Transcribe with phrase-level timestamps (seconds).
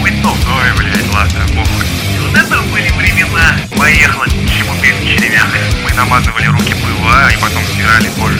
[0.00, 0.38] хуйцов.
[0.48, 1.84] Ой, блядь, ладно, похуй.
[2.20, 3.56] Вот это были времена.
[3.78, 5.46] Поехала чему петь черемях.
[5.84, 8.38] Мы намазывали руки пыла, и потом стирали кожу.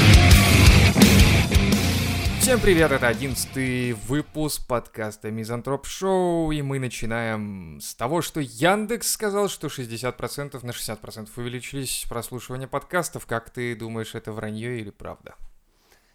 [2.41, 9.13] Всем привет, это одиннадцатый выпуск подкаста Мизантроп Шоу, и мы начинаем с того, что Яндекс
[9.13, 13.27] сказал, что 60% на 60% увеличились прослушивания подкастов.
[13.27, 15.34] Как ты думаешь, это вранье или правда?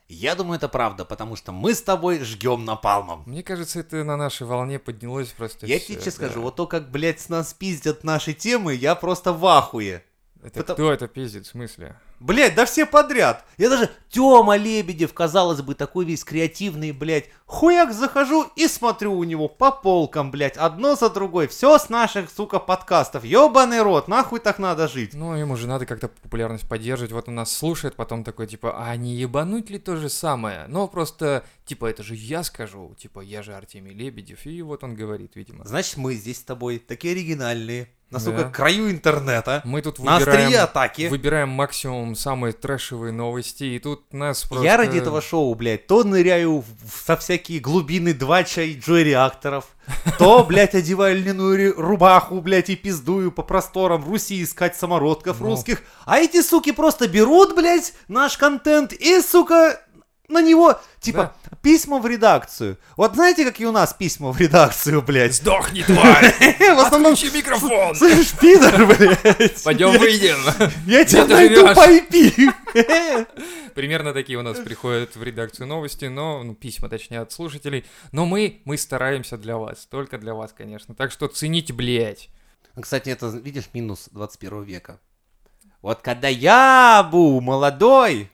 [0.08, 3.24] Я думаю, это правда, потому что мы с тобой жгем напалмом.
[3.26, 6.12] Мне кажется, это на нашей волне поднялось просто Я всё, тебе да.
[6.12, 10.04] скажу, вот то, как, блядь, с нас пиздят наши темы, я просто в ахуе.
[10.46, 11.96] Это потому- кто это пиздит, в смысле?
[12.20, 13.44] Блядь, да все подряд.
[13.58, 19.24] Я даже Тёма Лебедев, казалось бы, такой весь креативный, блядь, хуяк захожу и смотрю у
[19.24, 21.48] него по полкам, блядь, одно за другой.
[21.48, 23.26] Все с наших, сука, подкастов.
[23.26, 25.14] Ёбаный рот, нахуй так надо жить.
[25.14, 27.12] Ну, ему же надо как-то популярность поддерживать.
[27.12, 30.66] Вот он нас слушает, потом такой, типа, а не ебануть ли то же самое?
[30.68, 34.96] Но просто, типа, это же я скажу, типа, я же Артемий Лебедев, и вот он
[34.96, 35.66] говорит, видимо.
[35.66, 37.90] Значит, мы здесь с тобой такие оригинальные.
[38.16, 38.26] На, Да.
[38.26, 39.62] сука, краю интернета.
[39.66, 41.08] Мы тут На выбираем, атаки.
[41.10, 44.64] выбираем максимум самые трэшевые новости, и тут нас просто...
[44.66, 46.64] Я ради этого шоу, блядь, то ныряю
[47.06, 49.66] со всякие глубины 2 чай Джой реакторов,
[50.18, 55.48] то, блядь, одеваю льняную рубаху, блядь, и пиздую по просторам Руси искать самородков Ну.
[55.48, 55.82] русских.
[56.06, 59.82] А эти суки просто берут, блядь, наш контент и, сука,
[60.28, 62.78] на него, типа, письма в редакцию.
[62.98, 65.36] Вот знаете, какие у нас письма в редакцию, блядь?
[65.36, 66.34] Сдохни, тварь!
[66.60, 67.96] В основном, Отключи микрофон!
[67.96, 69.64] слышь, пидор, блядь.
[69.64, 70.38] Пойдем выйдем!
[70.86, 72.54] Я тебя найду по IP.
[73.76, 77.86] Примерно такие у нас приходят в редакцию новости, но, ну, письма, точнее, от слушателей.
[78.12, 80.96] Но мы, мы стараемся для вас, только для вас, конечно.
[80.96, 82.30] Так что цените, блядь.
[82.80, 85.00] Кстати, это, видишь, минус 21 века.
[85.82, 88.32] Вот когда я был молодой,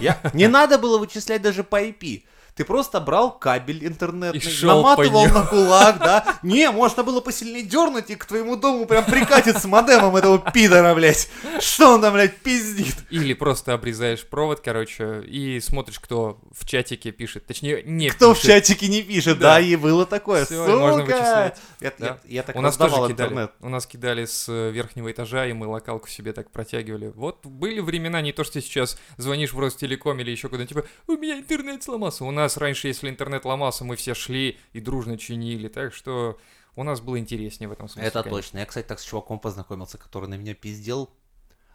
[0.00, 0.18] я...
[0.32, 2.24] не надо было вычислять даже по IP.
[2.60, 6.38] Ты просто брал кабель интернетный, И наматывал на кулак, да?
[6.42, 10.94] Не, можно было посильнее дернуть, и к твоему дому прям прикатит с модемом этого пидора,
[10.94, 11.30] блядь.
[11.58, 12.94] Что он там, блядь, пиздит?
[13.08, 17.46] Или просто обрезаешь провод, короче, и смотришь, кто в чатике пишет.
[17.46, 18.50] Точнее, не Кто в пишет.
[18.50, 19.54] чатике не пишет, Да.
[19.54, 21.16] да, и было такое, Всё, и можно сука.
[21.16, 21.56] вычислять.
[21.80, 22.06] Я, Да.
[22.06, 23.12] я- я так У нас тоже кидали.
[23.12, 23.52] интернет.
[23.60, 27.10] У нас кидали с э, верхнего этажа, и мы локалку себе так протягивали.
[27.14, 31.12] Вот были времена, не то, что сейчас звонишь в Ростелеком или еще куда-нибудь, типа, у
[31.16, 32.24] меня интернет сломался.
[32.24, 35.68] У нас раньше, если интернет ломался, мы все шли и дружно чинили.
[35.68, 36.38] Так что
[36.76, 38.08] у нас было интереснее в этом смысле.
[38.08, 38.38] Это конечно.
[38.38, 38.58] точно.
[38.58, 41.10] Я, кстати, так с чуваком познакомился, который на меня пиздел,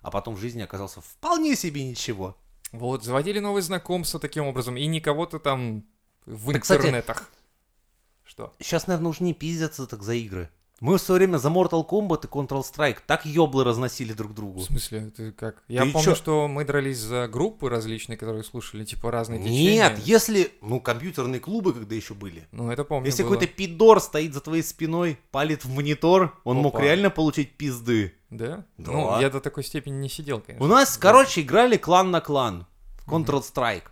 [0.02, 2.38] а потом в жизни оказался вполне себе ничего.
[2.72, 5.85] Вот, заводили новые знакомства таким образом, и никого-то там
[6.25, 7.30] в кстати, интернетах.
[8.24, 8.53] Что?
[8.59, 10.50] Сейчас, наверное, уже не пиздятся так за игры.
[10.81, 14.59] Мы в свое время за Mortal Kombat и Counter-Strike так ёблы разносили друг В другу.
[14.59, 15.63] смысле, ты как?
[15.69, 16.16] Я Ты помню, чё?
[16.16, 20.00] что мы дрались за группы различные, которые слушали, типа разные Нет, течения.
[20.03, 20.52] если...
[20.62, 22.46] Ну, компьютерные клубы когда еще были.
[22.52, 26.75] Ну, это помню Если какой-то пидор стоит за твоей спиной, палит в монитор, он мог
[26.75, 26.84] Опа.
[26.84, 28.14] реально получить пизды.
[28.30, 28.66] Да?
[28.78, 28.91] Да.
[28.91, 30.66] Ну, я до такой степени не сидел, конечно.
[30.66, 32.68] У нас, короче, играли клан на клан
[33.06, 33.84] в Counter-Strike.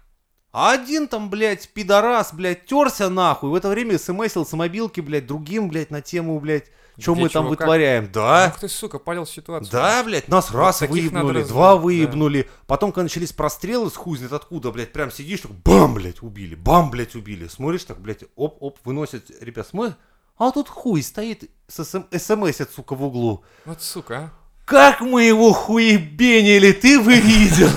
[0.54, 3.50] А один там, блядь, пидорас, блядь, терся нахуй.
[3.50, 6.66] В это время смсил с мобилки, блядь, другим, блядь, на тему, блядь,
[7.00, 7.60] что мы там чего, как?
[7.62, 8.12] вытворяем.
[8.12, 9.72] Да, Ах ты, сука, палил ситуацию.
[9.72, 11.76] Да, блядь, нас раз таких надо выебнули, раз- два да.
[11.78, 12.48] выебнули.
[12.68, 16.54] Потом, когда начались прострелы с хуй знает откуда, блядь, прям сидишь, так бам, блядь, убили,
[16.54, 17.48] бам, блядь, убили.
[17.48, 19.96] Смотришь, так, блядь, оп-оп, выносят, ребят, смотришь,
[20.38, 23.44] а тут хуй стоит, с смс, сука, в углу.
[23.66, 24.43] Вот сука, а.
[24.66, 27.70] Как мы его хуебенили, ты бы видел.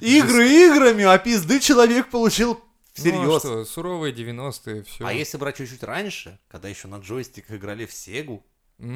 [0.00, 3.40] Игры играми, а пизды человек получил Ну, а всерьез.
[3.40, 5.04] что, суровые 90-е, все.
[5.06, 8.44] А если брать чуть-чуть раньше, когда еще на джойстиках играли в Сегу,
[8.78, 8.86] вот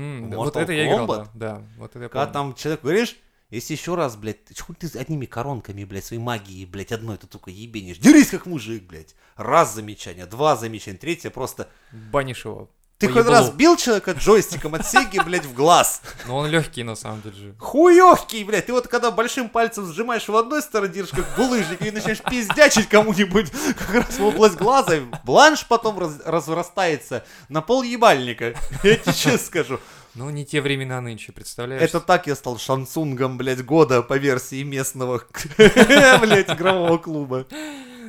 [0.55, 1.31] Mortal это я играл, да.
[1.35, 2.33] Да, вот это я Когда помню.
[2.33, 3.17] там человек говоришь,
[3.51, 7.51] если еще раз, блядь, хуй ты одними коронками, блядь, своей магией, блядь, одной ты только
[7.51, 7.99] ебенишь.
[7.99, 9.15] Дерись как мужик, блядь.
[9.37, 11.69] Раз замечание, два замечания, третье просто...
[11.91, 12.71] Банишь его.
[12.99, 13.31] Ты хоть еблу.
[13.31, 16.03] раз бил человека джойстиком от Сеги, блядь, в глаз?
[16.27, 17.55] Но он легкий, на самом деле же.
[17.59, 18.67] Хуёвкий, блядь.
[18.67, 22.89] Ты вот когда большим пальцем сжимаешь в одной стороне, держишь как булыжник, и начинаешь пиздячить
[22.89, 28.55] кому-нибудь как раз в область глаза, бланш потом раз- разрастается на пол ебальника.
[28.83, 29.81] Я тебе честно скажу.
[30.15, 31.81] Ну, не те времена нынче, представляешь?
[31.81, 35.23] Это так я стал шансунгом, блядь, года по версии местного,
[35.57, 37.47] блядь, игрового клуба.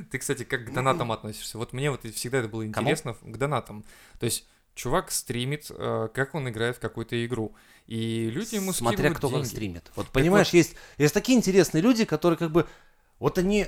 [0.09, 1.59] Ты, кстати, как к донатам относишься?
[1.59, 3.83] Вот мне вот и всегда это было интересно к донатам.
[4.19, 4.47] То есть
[4.79, 7.53] чувак стримит, э, как он играет в какую-то игру.
[7.85, 9.47] И люди ему Смотря кто как деньги.
[9.47, 9.91] стримит.
[9.95, 12.65] Вот понимаешь, есть, есть такие интересные люди, которые как бы,
[13.19, 13.65] вот они,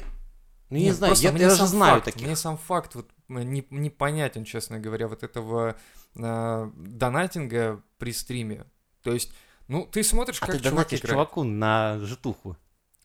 [0.69, 2.27] ну я не Нет, знаю, я, я даже знаю факт, таких.
[2.27, 5.75] Мне сам факт вот м, не, непонятен, честно говоря, вот этого
[6.15, 8.65] э, донатинга при стриме.
[9.03, 9.33] То есть,
[9.67, 11.11] ну, ты смотришь, А как ты чувак играет.
[11.11, 12.55] чуваку на житуху.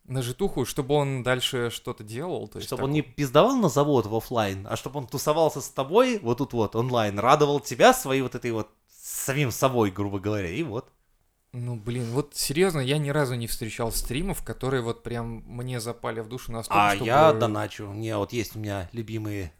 [0.08, 2.46] На житуху, чтобы он дальше что-то делал.
[2.48, 5.60] То есть Чтобы так он не пиздовал на завод в оффлайн, а чтобы он тусовался
[5.60, 10.18] с тобой вот тут вот онлайн, радовал тебя своей вот этой вот самим собой, грубо
[10.20, 10.88] говоря, и вот.
[11.52, 16.20] Ну, блин, вот серьезно, я ни разу не встречал стримов, которые вот прям мне запали
[16.20, 17.86] в душу настолько, А чтобы- я доначу.
[17.92, 19.52] Не, вот есть у меня любимые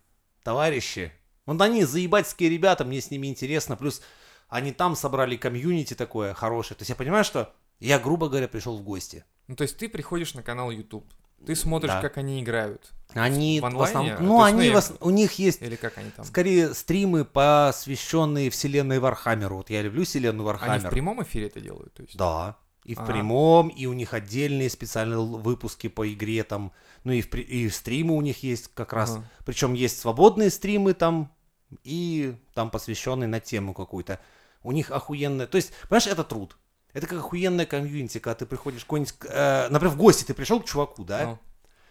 [0.43, 1.13] товарищи.
[1.47, 3.77] Вот они заебательские ребята, мне с ними интересно.
[3.77, 4.03] Плюс
[4.49, 6.77] они там собрали комьюнити такое хорошее.
[6.77, 9.25] То есть я понимаю, что я, грубо говоря, пришел в гости.
[9.49, 11.05] Ну, то есть ты приходишь на канал YouTube,
[11.47, 12.01] ты смотришь, Да.
[12.03, 13.89] как они играют, Они В в, онлайне?
[13.89, 14.17] основном...
[14.17, 16.25] То Ну, ну, они я- в ос- у них есть или как они там?
[16.25, 19.57] скорее стримы, посвященные вселенной Вархаммеру.
[19.59, 20.91] Вот я люблю вселенную Они в Вархаммер.
[20.91, 22.17] прямом эфире это делают, то есть?
[22.17, 22.57] Да.
[22.85, 23.05] И в А.
[23.05, 26.73] прямом, и у них отдельные специальные выпуски по игре там.
[27.05, 29.13] Ну и, в, и стримы у них есть как раз.
[29.17, 29.25] Ага.
[29.45, 31.33] Причем есть свободные стримы там,
[31.85, 34.21] и там посвященные на тему какую-то.
[34.63, 35.47] У них охуенная...
[35.47, 36.57] То есть, понимаешь, это труд.
[36.97, 39.15] Это как охуенная комьюнити, когда ты приходишь какой-нибудь...
[39.29, 41.25] э, например, в гости ты пришел к чуваку, да?
[41.27, 41.39] Ну.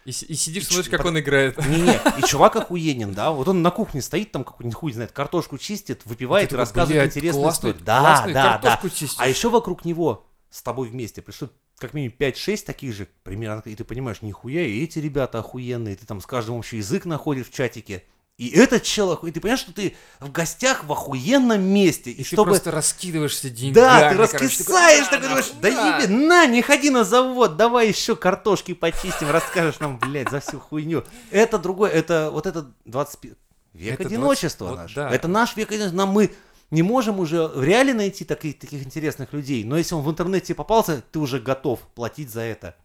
[0.04, 1.56] И, и сидишь, И смотришь, чё- как под- он играет.
[1.66, 3.30] Не-не, и чувак охуенен, да?
[3.30, 7.16] Вот он на кухне стоит, там какой-нибудь хуй знает, картошку чистит, выпивает и рассказывает «Блядь,
[7.16, 7.84] интересные классную- истории.
[7.86, 8.80] Да, классную да, да.
[8.88, 9.16] чистишь».
[9.18, 11.48] А еще вокруг него с тобой вместе пришло
[11.78, 16.06] как минимум 5-6 таких же примерно, и ты понимаешь, нихуя, и эти ребята охуенные, ты
[16.06, 18.02] там с каждым общий язык находишь в чатике.
[18.38, 22.22] И этот чел охуенный, ты понимаешь, что ты в гостях в охуенном месте, и, И
[22.22, 22.50] ты чтобы...
[22.50, 23.74] просто раскидываешься деньгами.
[23.74, 26.02] Да, ты раскисаешь, такой, думаешь, «На, да на».
[26.02, 30.60] еби, на, не ходи на завод, давай еще картошки почистим, расскажешь нам, блядь, за всю
[30.60, 31.04] хуйню.
[31.30, 33.24] Это другое, это вот это 20
[33.72, 34.94] век Это 20 одиночества вот наш.
[34.94, 35.10] да.
[35.10, 35.96] Это наш век одиночества.
[35.96, 36.34] Нам мы
[36.70, 40.54] не можем уже в реале найти таких, таких интересных людей, но если он в интернете
[40.54, 42.76] попался, ты уже готов платить за это.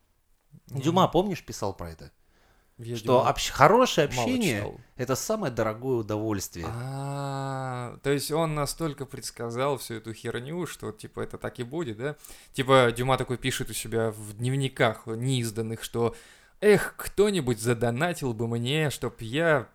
[0.67, 2.11] Дюма, помнишь, писал про это?
[2.77, 6.65] Я Что Дюма общ- хорошее общение это самое дорогое удовольствие.
[6.67, 11.97] А, то есть он настолько предсказал всю эту херню, что типа это так и будет,
[11.97, 12.15] да?
[12.53, 16.15] Типа Дюма такой пишет у себя в дневниках неизданных, что
[16.59, 19.67] эх, кто-нибудь задонатил бы мне, чтоб я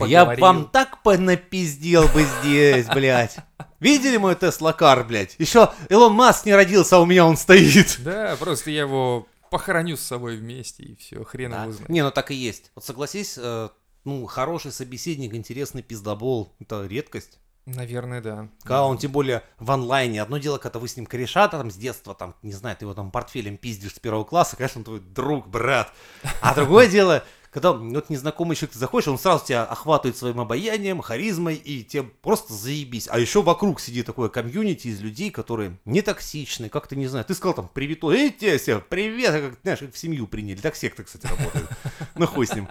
[0.00, 0.42] Я поговорил».
[0.42, 3.36] вам так понапиздел бы здесь, блядь.
[3.80, 5.36] Видели мой Тесла Кар, блядь?
[5.38, 7.96] Еще Илон Маск не родился, а у меня он стоит.
[8.00, 11.62] Да, просто я его похороню с собой вместе, и все, хрен Да.
[11.62, 11.88] его знает.
[11.88, 12.70] Не, ну так и есть.
[12.74, 13.68] Вот согласись, э,
[14.04, 17.38] ну, хороший собеседник, интересный пиздобол, это редкость.
[17.66, 18.48] Наверное, да.
[18.62, 20.22] Когда он тем более в онлайне.
[20.22, 22.94] Одно дело, когда вы с ним кореша там с детства, там, не знаю, ты его
[22.94, 25.92] там портфелем пиздишь с первого класса, конечно, он твой друг, брат.
[26.40, 31.00] А другое дело, когда вот незнакомый человек ты заходишь, он сразу тебя охватывает своим обаянием,
[31.00, 33.08] харизмой, и тебе просто заебись.
[33.10, 37.24] А еще вокруг сидит такое комьюнити из людей, которые не токсичны, как-то не знаю.
[37.24, 40.60] Ты сказал там привет, эй, тебе все, привет, а как, знаешь, как в семью приняли.
[40.60, 41.68] Так секты, кстати, работают.
[42.16, 42.68] Ну хуй с ним.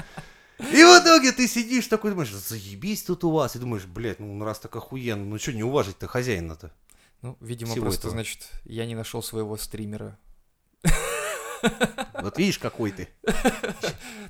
[0.60, 3.56] И в итоге ты сидишь такой, думаешь, заебись тут у вас.
[3.56, 6.72] И думаешь, блядь, ну раз так охуенно, ну что не уважить-то хозяина-то?
[7.22, 8.12] Ну, видимо, всего просто, этого.
[8.14, 10.18] значит, я не нашел своего стримера.
[12.22, 13.08] Вот видишь, какой ты.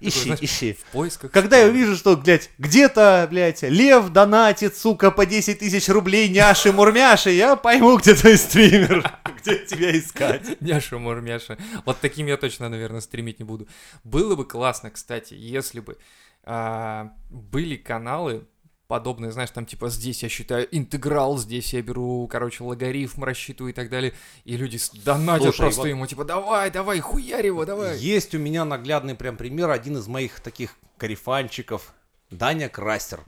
[0.02, 0.74] Ищи, знаешь, ищи.
[0.74, 1.32] В поисках.
[1.32, 6.72] Когда я увижу, что, блядь, где-то, блядь, лев донатит, сука, по 10 тысяч рублей няши
[6.72, 9.10] мурмяши, я пойму, где твой стример,
[9.42, 10.62] где тебя искать.
[10.62, 11.58] Няша Мурмяша.
[11.86, 13.68] Вот таким я точно, наверное, стримить не буду.
[14.04, 15.98] Было бы классно, кстати, если бы
[16.44, 18.48] а, были каналы,
[18.88, 23.76] подобные, знаешь, там типа здесь я считаю интеграл, здесь я беру, короче, логарифм рассчитываю и
[23.76, 24.14] так далее,
[24.46, 27.98] и люди донатят Слушай, просто вот- ему, типа, давай, давай, хуярь его, давай.
[27.98, 31.94] Есть у меня наглядный прям пример, один из моих таких карифанчиков,
[32.32, 33.22] Даня Крастер.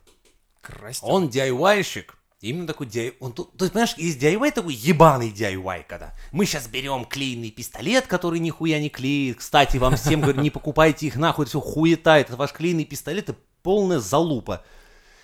[0.62, 1.04] Красить.
[1.04, 2.16] Он DIY-щик.
[2.42, 3.16] Именно такой DIY.
[3.20, 7.51] Он тут, то есть, понимаешь, есть DIY такой ебаный DIY, когда мы сейчас берем клейный
[7.51, 9.39] пистолет, который нихуя не клеит.
[9.39, 12.18] Кстати, вам всем говорю, не покупайте их нахуй, все хуета.
[12.18, 14.63] Это ваш клейный пистолет, это полная залупа.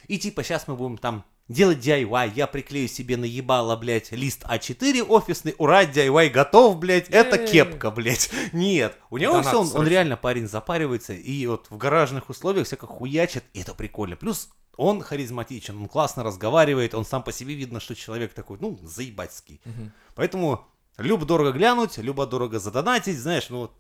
[0.07, 4.43] И типа сейчас мы будем там делать DIY, я приклею себе на ебало, блядь, лист
[4.43, 8.31] А4 офисный, ура, DIY готов, блядь, это кепка, блядь.
[8.53, 12.65] Нет, у него Донат все, он, он реально парень запаривается, и вот в гаражных условиях
[12.65, 14.15] всяко хуячит, и это прикольно.
[14.15, 18.79] Плюс он харизматичен, он классно разговаривает, он сам по себе видно, что человек такой, ну,
[18.81, 19.61] заебательский.
[19.65, 19.91] Мгм.
[20.15, 20.65] Поэтому
[20.97, 23.71] любо дорого глянуть, любо дорого задонатить, знаешь, ну,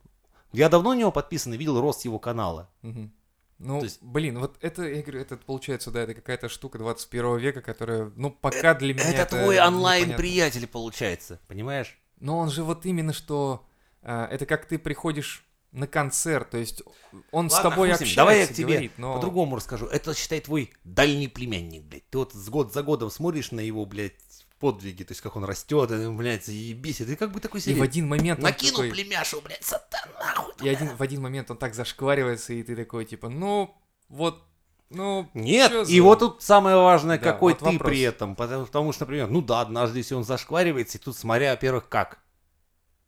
[0.53, 2.69] я давно на него подписан и видел рост его канала.
[2.81, 3.11] Мгм.
[3.57, 7.37] Ну, То есть- блин, вот это, я говорю, это получается, да, это какая-то штука 21
[7.37, 11.97] века, которая, ну, пока для меня Это, это твой онлайн-приятель получается, понимаешь?
[12.19, 13.65] Но он же вот именно что...
[14.01, 16.83] а, это как ты приходишь на концерт, то есть
[17.31, 19.15] он с Ладно, тобой с ним, общается, Давай я к тебе говорит, но...
[19.15, 19.87] по-другому расскажу.
[19.87, 22.09] Это, считай, твой дальний племянник, блядь.
[22.09, 24.13] Ты вот с год за годом смотришь на его, блядь,
[24.59, 27.01] подвиги, то есть как он растет, и, блядь, заебись.
[27.01, 30.53] И ты как бы такой И в один момент Накинул такой- племяшу, блядь, сатан, нахуй.
[30.61, 33.75] И один, в один момент он так зашкваривается, и ты такой, типа, ну,
[34.09, 34.43] вот,
[34.89, 35.29] ну...
[35.33, 37.89] Нет, и вот тут самое важное, Да, какой вот ты вопрос.
[37.89, 38.35] при этом.
[38.35, 42.19] Потому, потому что, например, ну да, однажды, если он зашкваривается, и тут смотря, во-первых, как.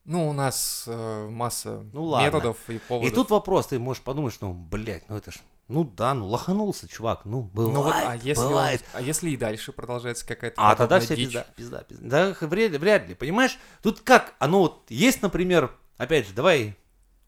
[0.05, 2.25] Ну, у нас э, масса Ну, ладно.
[2.25, 3.11] методов и поводов.
[3.11, 5.35] И тут вопрос, ты можешь подумать, что, блядь, ну это ж,
[5.67, 8.83] ну да, ну лоханулся, чувак, ну бывает, Ну вот, а если, он- бывает.
[8.93, 11.09] а если и дальше продолжается какая-то А тогда дичь?
[11.09, 12.05] пизда, пизда, пизда.
[12.39, 13.57] Да вряд, ли- вряд ли, понимаешь?
[13.83, 16.75] Тут как, оно вот есть, например, опять же, давай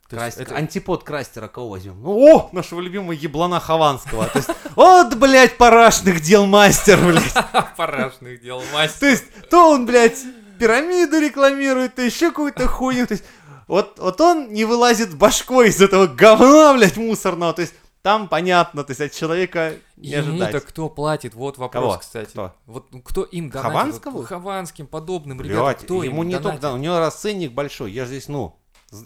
[0.10, 2.02] Крастер, это- антипод Крастера кого возьмем?
[2.02, 4.26] Ну, о, нашего любимого еблана Хованского.
[4.28, 7.34] То есть, вот, блядь, парашных дел мастер, блядь.
[7.78, 9.00] Парашных дел мастер.
[9.02, 10.18] То есть, то он, блядь,
[10.58, 13.06] пирамиду рекламирует, то еще какую-то хуйню.
[13.06, 13.24] То есть,
[13.68, 17.54] вот, вот он не вылазит башкой из этого говна, блядь, мусорного.
[17.54, 20.66] То есть, там понятно, то есть, от человека не Ему-то ожидать.
[20.66, 21.34] кто платит?
[21.34, 21.98] Вот вопрос, Кого?
[22.00, 22.30] кстати.
[22.30, 22.56] Кто?
[22.66, 23.74] Вот ну, кто им донатит?
[23.78, 24.18] Хованскому?
[24.20, 26.62] Вот Хованским, подобным ребятам, Блядь, кто ему не только, донатит?
[26.62, 27.92] да, у него расценник большой.
[27.92, 28.56] Я же здесь, ну,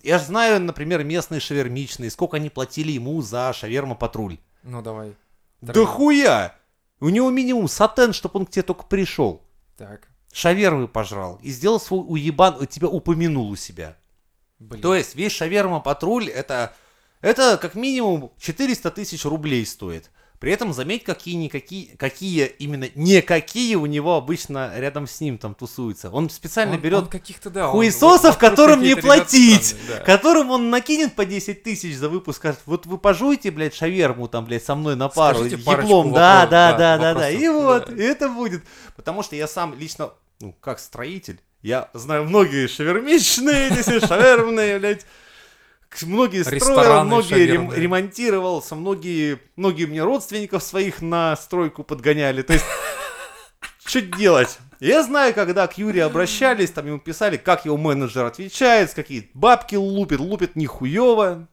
[0.03, 4.37] я же знаю, например, местные шавермичные, сколько они платили ему за шаверма-патруль.
[4.63, 5.15] Ну, давай.
[5.61, 5.85] Да Дорогие.
[5.93, 6.55] хуя!
[6.99, 9.41] У него минимум сатен, чтобы он к тебе только пришел.
[9.77, 13.97] Так, Шавермы пожрал и сделал свой уебан, тебя упомянул у себя.
[14.59, 14.81] блин.
[14.81, 16.73] То есть весь шаверма-патруль это,
[17.23, 20.11] это как минимум 400 тысяч рублей стоит.
[20.43, 26.09] При этом заметь, какие-никакие, какие именно никакие у него обычно рядом с ним там тусуются.
[26.09, 30.03] Он специально он, берет он каких-то, да, хуесосов, которым не платить, странные, да.
[30.03, 34.43] которым он накинет по 10 тысяч за выпуск, скажет, вот вы пожуйте, блядь, шаверму там,
[34.43, 37.85] блядь, со мной на пару, еблом, парочку да, да, да, да, да, да, и вот,
[37.87, 37.95] да.
[37.95, 38.65] и это будет.
[38.97, 40.11] Потому что я сам лично,
[40.41, 43.69] ну, как строитель, я знаю многие шавермичные,
[44.05, 45.05] шавермные, блядь,
[46.01, 52.53] многие строил, Рестораны многие рем- ремонтировался, многие, многие мне родственников своих на стройку подгоняли, то
[52.53, 52.65] есть
[53.85, 54.57] что делать?
[54.79, 59.75] Я знаю, когда к Юре обращались, там ему писали, как его менеджер отвечает, какие бабки
[59.75, 61.47] лупит, лупит нихуево.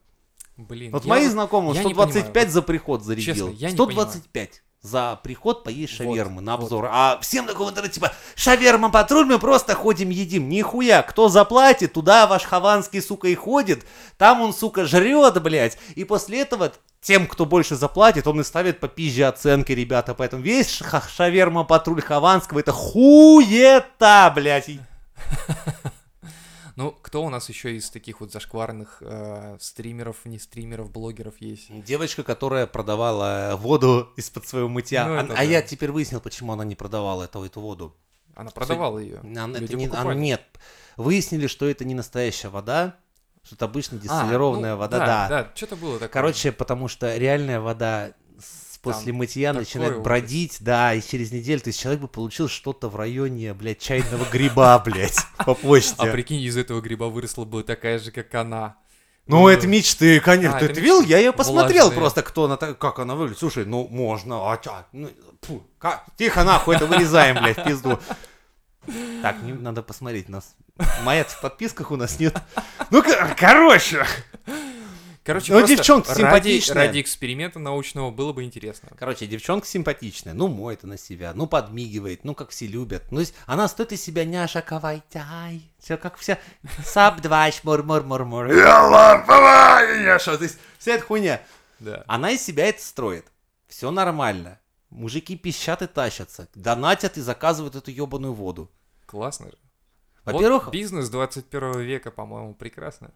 [0.57, 3.33] Блин, Вот я мои знакомые я не 125 понимаю, за приход зарядил.
[3.35, 6.63] честно, я не 125 за приход поесть Вот, шавермы на вот.
[6.63, 6.89] обзор.
[6.91, 10.49] А всем такого интернете типа шаверма патруль, мы просто ходим едим.
[10.49, 13.85] Нихуя, кто заплатит, туда ваш Хованский, сука, и ходит.
[14.17, 15.77] Там он, сука, жрет, блядь.
[15.95, 20.13] И после этого тем, кто больше заплатит, он и ставит по пизже оценки, ребята.
[20.15, 24.69] Поэтому весь ша- шаверма патруль Хованского это хуета, блядь.
[26.81, 31.67] Ну, кто у нас еще из таких вот зашкварных э, стримеров, не стримеров, блогеров есть?
[31.83, 35.05] Девочка, которая продавала воду из-под своего мытья.
[35.07, 35.41] Ну, а а да.
[35.43, 37.95] я теперь выяснил, почему она не продавала эту, эту воду.
[38.33, 39.19] Она продавала ее.
[39.19, 40.17] Она- это не- покупали.
[40.17, 40.41] а, нет.
[40.97, 42.95] Выяснили, что это не настоящая вода,
[43.43, 45.05] что это обычно А, дистиллированная ну, вода, да.
[45.05, 45.27] да.
[45.43, 46.09] Да, что-то было такое.
[46.09, 48.13] Короче, потому что реальная вода
[48.81, 50.03] после мытья начинает ужас.
[50.03, 54.25] бродить, да, и через неделю, то есть человек бы получил что-то в районе, блядь, чайного
[54.31, 56.11] гриба, блядь, по А почте.
[56.11, 58.75] прикинь, из этого гриба выросла бы такая же, как она.
[59.27, 60.57] Ну, это мечты, конечно.
[60.57, 60.97] А, Ты это это видел?
[61.01, 61.11] мечты.
[61.11, 61.99] Я ее посмотрел Влажные.
[61.99, 63.39] просто, кто она, так- как она выглядит.
[63.39, 64.83] Слушай, ну, можно, а чё?
[64.91, 65.09] Ну,
[65.41, 66.05] фу, как?
[66.17, 67.99] Тихо, нахуй, это вырезаем, блядь, в пизду.
[69.21, 70.55] Так, не, надо посмотреть нас.
[71.03, 72.35] Моя в подписках у нас нет.
[72.89, 74.05] Ну, ко- короче.
[75.23, 76.75] Короче, Ну, девчонка ради, симпатичная.
[76.87, 78.89] ради эксперимента научного было бы интересно.
[78.97, 83.03] Короче, девчонка симпатичная, ну, моет она себя, ну, подмигивает, ну, как все любят.
[83.11, 85.61] Ну, она стоит из себя няша кавайтай.
[85.77, 86.39] Все как вся
[86.83, 90.37] саб два мур мур мур мур няша.
[90.37, 91.41] То есть вся эта хуйня.
[91.79, 92.03] Да.
[92.07, 93.25] Она из себя это строит.
[93.67, 94.59] Все нормально.
[94.89, 96.47] Мужики пищат и тащатся.
[96.55, 98.69] Донатят и заказывают эту ебаную воду.
[99.05, 99.57] Классно же.
[100.25, 103.11] Во-первых, Вот бизнес 21 века, по-моему, прекрасно.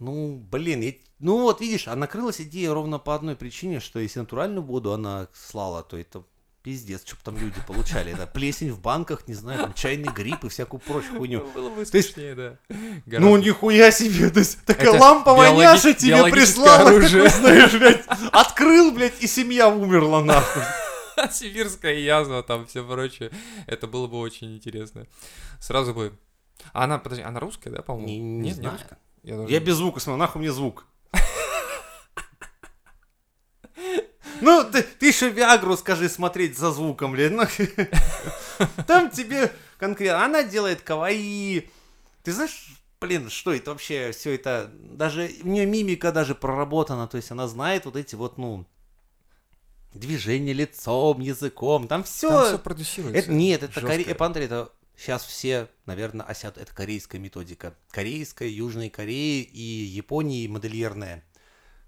[0.00, 4.18] Ну, блин, я- ну вот видишь, а накрылась идея ровно по одной причине, что если
[4.20, 6.24] натуральную воду она слала, то это
[6.62, 8.12] пиздец, что там люди получали.
[8.12, 11.46] Это плесень в банках, не знаю, там чайный гриб и всякую прочую хуйню.
[11.54, 12.58] Было бы То есть- смешнее, да.
[12.68, 13.38] Ну, Гораздо.
[13.48, 17.24] нихуя себе, то есть такая Это ламповая биологи- няша тебе прислала, оружие.
[17.24, 20.62] такой, знаешь, блядь, открыл, блядь, и семья умерла нахуй.
[21.32, 23.30] Сибирская язва, там все прочее.
[23.66, 25.06] Это было бы очень интересно.
[25.60, 26.12] Сразу бы...
[26.72, 28.06] А она, подожди, она русская, да, по-моему?
[28.08, 28.72] Не, не Нет, знаю.
[28.78, 28.98] русская?
[29.22, 30.86] Я, даже- Я без звука смотрю, нахуй мне звук.
[34.40, 37.36] Ну, ты, ты еще Виагру скажи смотреть за звуком, блин.
[37.36, 37.44] ну.
[38.86, 40.24] Там тебе конкретно...
[40.24, 41.68] Она делает каваи.
[42.22, 42.68] Ты знаешь,
[43.00, 44.70] блин, что это вообще, все это...
[44.74, 48.64] Даже у нее мимика даже проработана, то есть она знает вот эти вот, ну...
[49.92, 52.28] Движения лицом, языком, там все...
[52.30, 53.18] Там все продюсируется.
[53.18, 54.04] Это, нет, это, коре...
[54.04, 54.70] э, посмотри, это
[55.00, 57.74] сейчас все, наверное, осят, это корейская методика.
[57.90, 61.24] Корейская, Южной Кореи и Японии модельерная.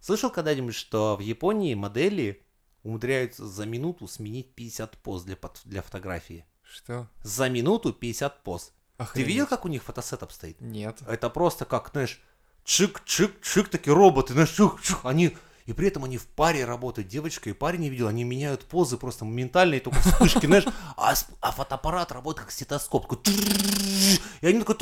[0.00, 2.42] Слышал когда-нибудь, что в Японии модели
[2.82, 6.46] умудряются за минуту сменить 50 поз для, для фотографии?
[6.62, 7.06] Что?
[7.22, 8.72] За минуту 50 поз.
[8.96, 9.28] Ты Охренеть.
[9.28, 10.60] видел, как у них фотосетап стоит?
[10.60, 11.02] Нет.
[11.06, 12.22] Это просто как, знаешь,
[12.64, 17.52] чик-чик-чик, такие роботы, знаешь, чух-чух, они И при этом они в паре работают, девочка и
[17.52, 20.64] парень не видел, они меняют позы просто моментально, и только вспышки, знаешь,
[20.96, 23.06] а, а фотоаппарат работает как стетоскоп.
[23.06, 23.22] такой.
[24.40, 24.76] И они такой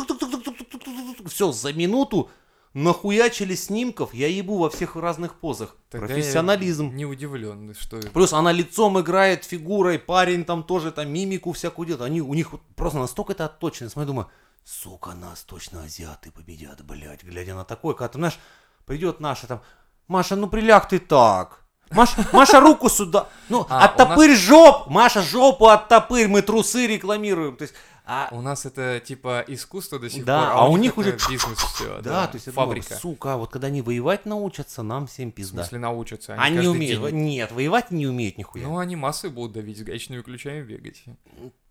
[1.27, 2.31] все, за минуту
[2.73, 5.77] нахуячили снимков, я ебу во всех разных позах.
[5.91, 6.95] Тогда Профессионализм.
[6.95, 8.01] Не удивлен, что...
[8.01, 12.05] Плюс она лицом играет, фигурой, парень там тоже там мимику всякую делает.
[12.05, 13.91] Они, у них просто настолько это отточено.
[13.91, 14.29] Смотри, думаю,
[14.65, 17.25] сука, нас точно азиаты победят, блядь.
[17.25, 18.39] Глядя на такое, когда, ты знаешь,
[18.87, 19.63] придет наша там,
[20.11, 21.65] Маша, ну приляг ты так.
[21.93, 23.29] Маша, Маша, руку сюда.
[23.49, 24.89] Ну, А, оттопырь жоп.
[24.89, 26.27] Маша, жопу оттопырь.
[26.27, 27.57] Мы трусы рекламируем.
[27.57, 27.75] То есть,
[28.05, 31.59] а, У нас это типа искусство до сих Да, пор, а у них уже бизнес
[31.59, 32.95] все, да, то есть, я думаю, фабрика.
[32.97, 35.63] сука, вот когда они воевать научатся, нам всем В пизда.
[35.63, 37.03] смысле научатся, они, Они умеют.
[37.05, 38.65] день- Нет, воевать не умеют нихуя.
[38.67, 41.05] Ну, они массы будут давить, с гаечными ключами бегать.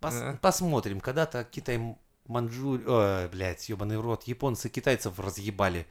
[0.00, 0.38] Пос- Да.
[0.40, 1.00] Посмотрим.
[1.00, 2.80] Когда-то Китай, М- Манчжур...
[2.86, 4.22] Ой, блядь, ебаный в рот.
[4.24, 5.86] Японцы китайцев разъебали,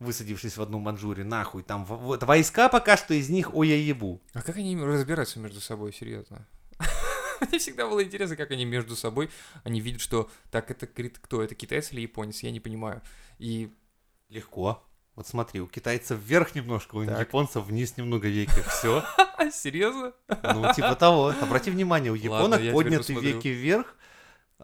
[0.00, 1.26] высадившись в одну Манчжурию.
[1.26, 1.62] Нахуй.
[1.62, 4.20] Там вот войска пока что из них ой я ебу.
[4.32, 6.46] А как они разбираются между собой, серьезно?
[7.40, 9.30] Мне всегда было интересно, как они между собой,
[9.62, 13.00] они видят, что так это кто, это китаец или японец, я не понимаю.
[13.38, 13.72] И
[14.30, 14.80] Легко.
[15.16, 17.18] Вот смотри, у китайцев вверх немножко, у Так.
[17.18, 18.62] японцев вниз немного веки.
[18.68, 19.04] Все.
[19.52, 20.12] серьезно?
[20.28, 21.34] Ну, типа того.
[21.42, 23.96] Обрати внимание, у японок подняты веки вверх,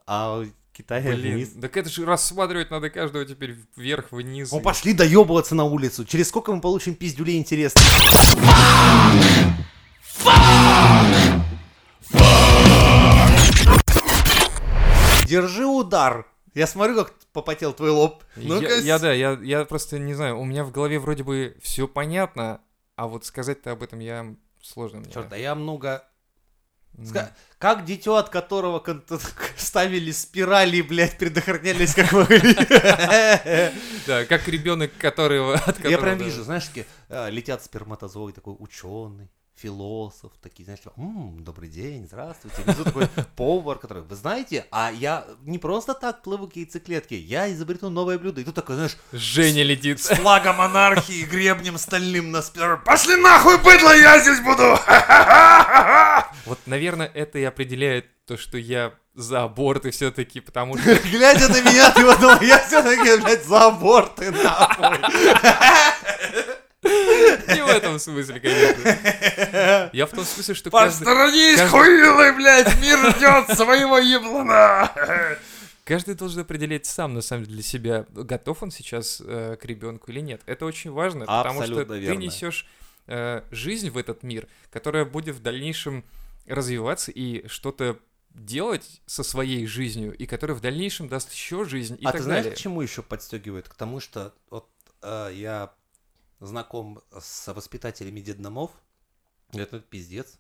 [0.07, 0.45] а
[0.77, 1.49] Китая вниз.
[1.49, 4.53] Блин, так это же рассматривать надо каждого теперь вверх-вниз.
[4.53, 6.05] Ну пошли доебываться на улицу.
[6.05, 7.81] Через сколько мы получим пиздюлей интересно?
[15.27, 16.27] Держи удар.
[16.53, 18.23] Я смотрю, как попотел твой лоб.
[18.37, 21.57] Я, Ну-ка, я, да, я, я просто не знаю, у меня в голове вроде бы
[21.63, 22.61] все понятно,
[22.97, 25.11] а вот сказать-то об этом я сложно мне.
[25.11, 26.05] Черт, а я много...
[26.99, 29.05] Ска- Как дитё, от которого кон-
[29.57, 32.55] ставили спирали, блядь, предохранялись как могли.
[34.07, 36.71] Да, как ребенок, которого от Я прям вижу, знаешь,
[37.09, 42.63] а, летят сперматозоиды, такой ученый, философ, такие, знаешь, типа, «М, добрый день, здравствуйте.
[42.63, 47.51] Внизу такой повар, который, вы знаете, а я не просто так плыву к яйцеклетке, я
[47.53, 48.41] изобрету новое блюдо.
[48.41, 50.01] И тут такой, знаешь, Женя летит.
[50.01, 52.83] с флагом монархии, гребнем стальным на спир.
[52.85, 54.79] Пошли нахуй, быдло, я здесь буду!
[56.47, 61.61] Вот, наверное, это и определяет то, что я за аборты все-таки, потому что Глядя на
[61.61, 64.99] меня, ты вот думал, я все-таки, блядь, за аборты, нахуй.
[66.89, 69.91] Не в этом смысле, конечно.
[69.93, 74.91] Я в том смысле, что Посторонись, каждый- хуилый, блядь, мир ждет своего еблана.
[75.85, 80.11] каждый должен определять сам, на самом деле, для себя, готов он сейчас э, к ребенку
[80.11, 80.43] или нет.
[80.47, 82.67] Это очень важно, потому что ты несешь
[83.07, 86.05] э, жизнь в этот мир, которая будет в дальнейшем
[86.47, 87.99] развиваться и что-то
[88.31, 92.23] делать со своей жизнью, и которая в дальнейшем даст еще жизнь и а так ты
[92.25, 92.57] знаешь, далее.
[92.57, 93.69] к чему еще подстегивает?
[93.69, 94.69] К тому, что вот
[95.03, 95.73] э, я
[96.41, 98.71] знаком с воспитателями детдомов.
[99.53, 100.39] Это пиздец.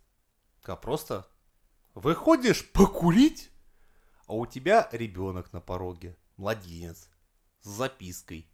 [0.62, 1.26] Как просто
[1.94, 3.50] выходишь покурить,
[4.26, 7.08] а у тебя ребенок на пороге, младенец,
[7.62, 8.48] с запиской.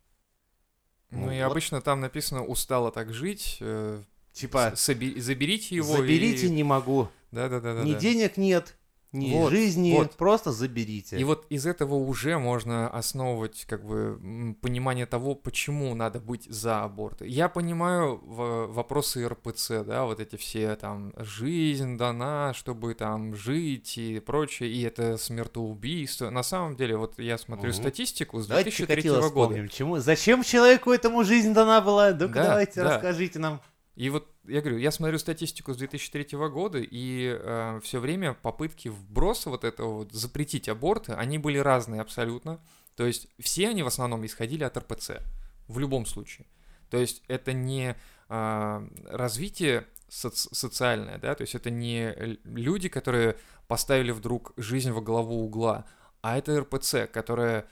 [1.11, 1.51] Ну, Ну, и вот.
[1.51, 4.03] обычно там написано «устало так жить», э,
[4.33, 6.51] Типа, соби- заберите его заберите, и...
[6.51, 7.09] не могу.
[7.33, 7.83] Да-да-да.
[7.83, 8.77] ни денег нет,
[9.13, 10.13] ни Вот, жизни, вот.
[10.17, 11.19] просто заберите.
[11.19, 16.83] И вот из этого уже можно основывать как бы понимание того, почему надо быть за
[16.85, 17.27] аборты.
[17.27, 24.19] Я понимаю вопросы РПЦ, да, вот эти все там жизнь дана, чтобы там жить и
[24.21, 26.31] прочее, и это смертоубийство.
[26.31, 27.77] На самом деле, вот я смотрю Мгм.
[27.81, 29.27] статистику с Давайте 2003 Чикатило года.
[29.29, 29.69] вспомним.
[29.69, 32.11] Чему, зачем человеку этому жизнь дана была?
[32.13, 32.95] Ну-ка Да, давайте, да.
[32.95, 33.61] расскажите нам.
[33.95, 39.51] И вот я говорю, я смотрю статистику с 2003 года, и все время попытки вброса
[39.51, 42.61] вот этого вот запретить аборты, они были разные абсолютно.
[42.97, 45.23] То есть все они в основном исходили от РПЦ,
[45.69, 46.47] в любом случае.
[46.91, 47.97] То есть это не
[48.29, 55.01] а, развитие соц- социальное, да, то есть это не люди, которые поставили вдруг жизнь во
[55.01, 55.87] главу угла,
[56.21, 57.67] а это РПЦ, которая,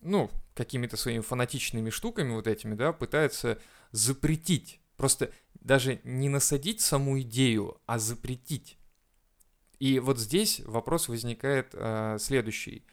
[0.00, 3.58] ну, какими-то своими фанатичными штуками вот этими, да, пытается
[3.92, 4.80] запретить.
[4.96, 5.30] Просто
[5.60, 8.78] даже не насадить саму идею, а запретить.
[9.78, 12.86] И вот здесь вопрос возникает э, следующий.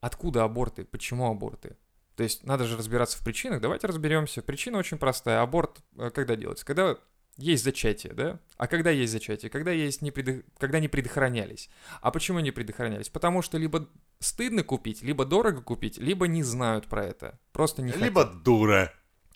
[0.00, 0.84] Откуда аборты?
[0.84, 1.76] Почему аборты?
[2.16, 3.60] То есть надо же разбираться в причинах.
[3.60, 4.42] Давайте разберемся.
[4.42, 5.42] Причина очень простая.
[5.42, 6.64] Аборт э, когда делается?
[6.64, 6.96] Когда
[7.36, 8.40] есть зачатие, да?
[8.56, 9.50] А когда есть зачатие?
[9.50, 11.70] Когда, есть не предо- когда не предохранялись.
[12.00, 13.08] А почему не предохранялись?
[13.08, 13.88] Потому что либо
[14.18, 17.38] стыдно купить, либо дорого купить, либо не знают про это.
[17.52, 18.06] Просто не хотят.
[18.06, 18.92] Либо дура.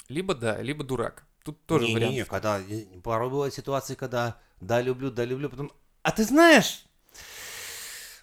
[0.09, 1.26] Либо да, либо дурак.
[1.46, 2.14] Тут тоже не, вариант.
[2.14, 5.70] Не, когда э, порой бывают ситуации, когда да, люблю, да, люблю, потом.
[6.02, 6.85] А ты знаешь,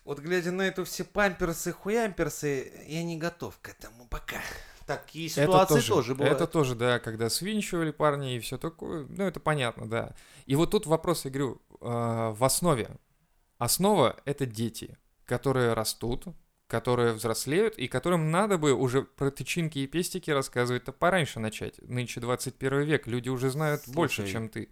[0.03, 4.41] Вот глядя на эту все памперсы, хуямперсы, я не готов к этому пока.
[4.85, 6.35] Такие ситуации это тоже, тоже бывают.
[6.35, 9.07] Это тоже, да, когда свинчивали парни и все такое.
[9.07, 10.13] Ну, это понятно, да.
[10.45, 12.89] И вот тут вопрос, я говорю, э, в основе.
[13.57, 16.25] Основа— это дети, которые растут,
[16.73, 21.75] которые взрослеют, и которым надо бы уже про тычинки и пестики рассказывать-то пораньше начать.
[21.83, 24.69] Нынче 21 век, люди уже знают больше, Слушай, чем ты.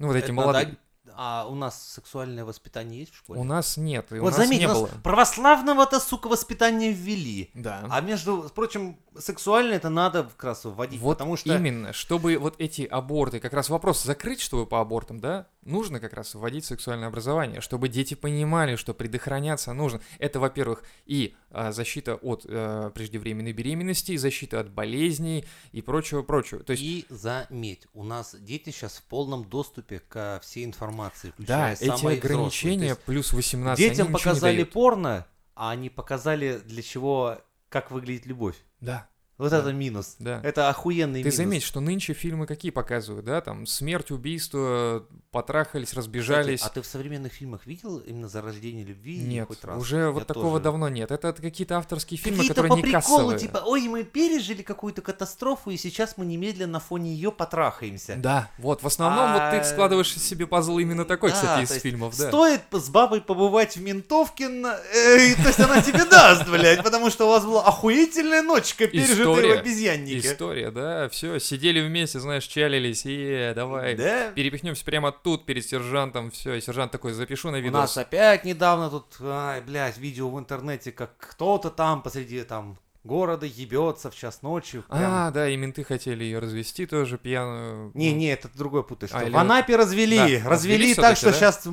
[0.00, 0.76] Ну, вот эти молодые.
[1.04, 3.38] да, А у нас сексуальное воспитание есть в школе?
[3.38, 4.90] У нас нет, и вот заметь, не у нас было.
[5.04, 7.52] православного-то, сука, воспитания ввели.
[7.54, 7.86] Да.
[7.88, 11.54] А между прочим, сексуальное это надо как раз вводить, Вот потому что...
[11.54, 16.14] именно, чтобы вот эти аборты, как раз вопрос закрыть, чтобы по абортам, да, нужно как
[16.14, 20.00] раз вводить сексуальное образование, чтобы дети понимали, что предохраняться нужно.
[20.18, 26.62] Это, во-первых, и а, защита от а, преждевременной беременности, и защита от болезней и прочего-прочего.
[26.62, 31.74] То есть, И заметь, у нас дети сейчас в полном доступе ко всей информации, да,
[31.74, 32.16] включая эти взрослой.
[32.16, 38.26] То ограничения плюс 18, они Детям показали порно, а они показали для чего, как выглядит
[38.26, 38.56] любовь.
[38.80, 39.09] Да,
[39.40, 39.58] Вот Да.
[39.60, 40.16] это минус.
[40.18, 40.40] да.
[40.44, 41.34] Это охуенный Ты минус.
[41.36, 46.62] заметь, что нынче фильмы какие показывают, да, там смерть, убийство, потрахались, Кстати, разбежались.
[46.62, 49.18] а ты в современных фильмах видел именно зарождение любви?
[49.18, 49.80] Нет, хоть раз?
[49.80, 50.64] уже Я вот такого тоже.
[50.64, 51.10] давно нет.
[51.10, 53.00] Это какие-то авторские фильмы, Какие-то которые по не приколу,
[53.30, 53.38] кассовые.
[53.38, 58.16] типа, ой, мы пережили какую-то катастрофу, и сейчас мы немедленно на фоне ее потрахаемся.
[58.16, 61.80] Да, вот, в основном вот А, ты складываешь себе пазл именно такой, Да, кстати, из
[61.80, 62.28] фильмов, да.
[62.28, 67.26] Стоит с бабой побывать в ментовке, э, то есть она тебе даст, блядь, потому что
[67.26, 69.58] у вас была охуительная ночка, пережитая в История.
[69.60, 70.18] обезьяннике.
[70.28, 74.30] История, да, все, сидели вместе, знаешь, чалились, и давай, Да?
[74.32, 77.72] перепихнемся прямо тут перед сержантом, все, и сержант такой, запишу на У видос.
[77.80, 83.46] нас опять недавно тут, ай, блядь, видео в интернете, как кто-то там посреди там города
[83.46, 84.82] ебется в час ночи.
[84.88, 85.00] прям.
[85.02, 87.90] А, да, и менты хотели ее развести тоже пьяную.
[87.94, 89.12] Не, Ну, не, это другое путаешь.
[89.14, 90.40] А, в Анапе развели.
[90.42, 91.32] Да, развели так, что да?
[91.32, 91.66] сейчас.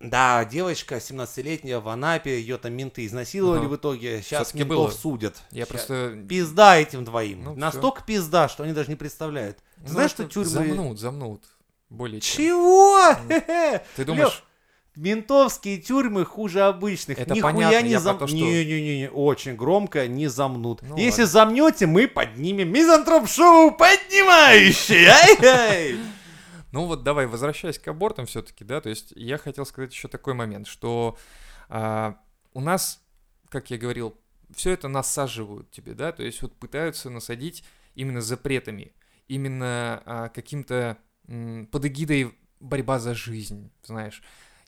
[0.00, 3.68] Да, девочка 17-летняя в Анапе, ее там менты изнасиловали Ага.
[3.68, 4.20] в итоге.
[4.22, 4.90] Сейчас ментов было.
[4.90, 5.36] судят.
[5.50, 6.24] Я Ща- просто...
[6.28, 7.44] Пизда этим двоим.
[7.44, 9.58] Ну, Настолько пизда, что они даже не представляют.
[9.76, 10.50] Ты ну, знаешь, что тюрьмы...
[10.50, 11.42] Замнут, замнут.
[11.88, 12.36] Более чем.
[12.36, 13.14] Чего?
[13.96, 14.42] Ты думаешь,
[14.96, 17.18] Ментовские тюрьмы хуже обычных.
[17.18, 18.16] Это Нихуя понятно, не зам...
[18.16, 20.82] про то, что- Не-не-не, очень громко не замнут.
[20.82, 21.32] Ну Если ладно.
[21.32, 25.06] замнете, мы поднимем мизантроп-шоу поднимающий.
[25.06, 25.98] Ай-яй!
[26.70, 30.34] Ну вот давай, возвращаясь к абортам все-таки, да, то есть я хотел сказать еще такой
[30.34, 31.16] момент, что
[31.68, 32.16] а,
[32.52, 33.00] у нас,
[33.48, 34.16] как я говорил,
[34.54, 38.92] все это насаживают тебе, да, то есть вот пытаются насадить именно запретами,
[39.28, 40.98] именно а, каким-то
[41.70, 44.22] под эгидой борьба за жизнь, знаешь.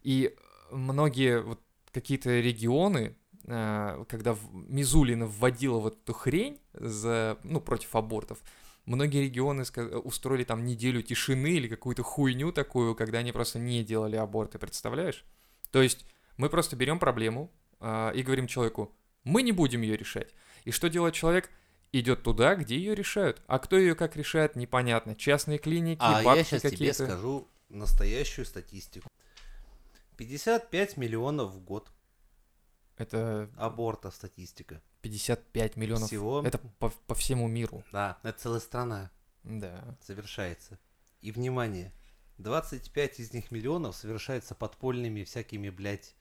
[0.06, 0.36] И
[0.70, 3.16] многие вот какие-то регионы,
[3.48, 8.38] а, когда Мизулина вводила вот эту хрень за, ну, против абортов,
[8.86, 13.82] Многие регионы ска- устроили там неделю тишины или какую-то хуйню такую, когда они просто не
[13.82, 15.24] делали аборты, представляешь?
[15.72, 20.32] То есть мы просто берем проблему а, и говорим человеку, мы не будем ее решать.
[20.64, 21.50] И что делает человек?
[21.90, 23.42] Идет туда, где ее решают.
[23.48, 25.16] А кто ее как решает, непонятно.
[25.16, 27.06] Частные клиники, А бабки я сейчас тебе какие-то.
[27.06, 29.08] скажу настоящую статистику.
[30.16, 31.90] 55 миллионов в год
[32.96, 34.83] Это абортов статистика.
[35.02, 36.09] 55 миллионов.
[36.09, 36.42] Всего.
[36.44, 37.85] Это по, по всему миру.
[37.92, 39.11] Да, это целая страна
[39.44, 39.96] Да.
[40.00, 40.79] совершается.
[41.20, 41.92] И внимание,
[42.38, 46.14] 25 из них миллионов совершается подпольными всякими, блядь,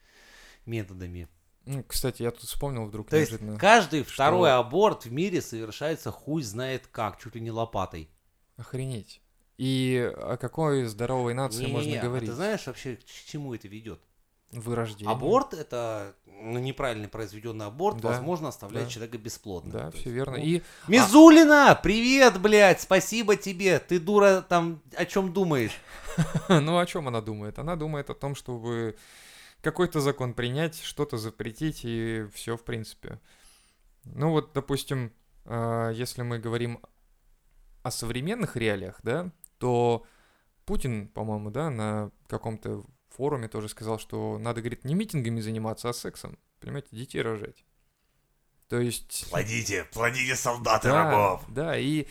[0.66, 1.28] методами.
[1.66, 3.58] Ну, кстати, я тут вспомнил вдруг То есть неожиданно.
[3.58, 8.10] каждый что- второй аборт в мире совершается хуй знает как, чуть ли не лопатой.
[8.56, 9.22] Охренеть.
[9.58, 12.30] И о какой здоровой нации Не-не-не, можно а говорить?
[12.30, 14.02] ты знаешь вообще, к чему это ведет?
[14.52, 15.12] Вырождение.
[15.12, 18.94] Аборт это ну, неправильно произведенный аборт, Да, возможно, оставляет да.
[18.94, 19.72] человека бесплодным.
[19.72, 20.38] Да, все есть, верно.
[20.38, 23.80] ну, И Мизулина, привет, блядь, спасибо тебе.
[23.80, 25.78] Ты дура там о чем думаешь?
[26.50, 27.60] ну о чем она думает?
[27.60, 28.96] Она думает о том, чтобы
[29.62, 33.20] какой-то закон принять, что-то запретить и все в принципе.
[34.04, 35.12] Ну вот, допустим,
[35.46, 36.80] э, если мы говорим
[37.82, 40.06] о современных реалиях, да, то
[40.66, 45.94] Путин, по-моему, да, на каком-то форуме тоже сказал, что надо, говорит, не митингами заниматься, а
[45.94, 46.38] сексом.
[46.60, 47.64] Понимаете, детей рожать.
[48.68, 49.28] То есть...
[49.30, 51.44] Плодите, плодите солдаты Да, рабов.
[51.50, 52.08] да, и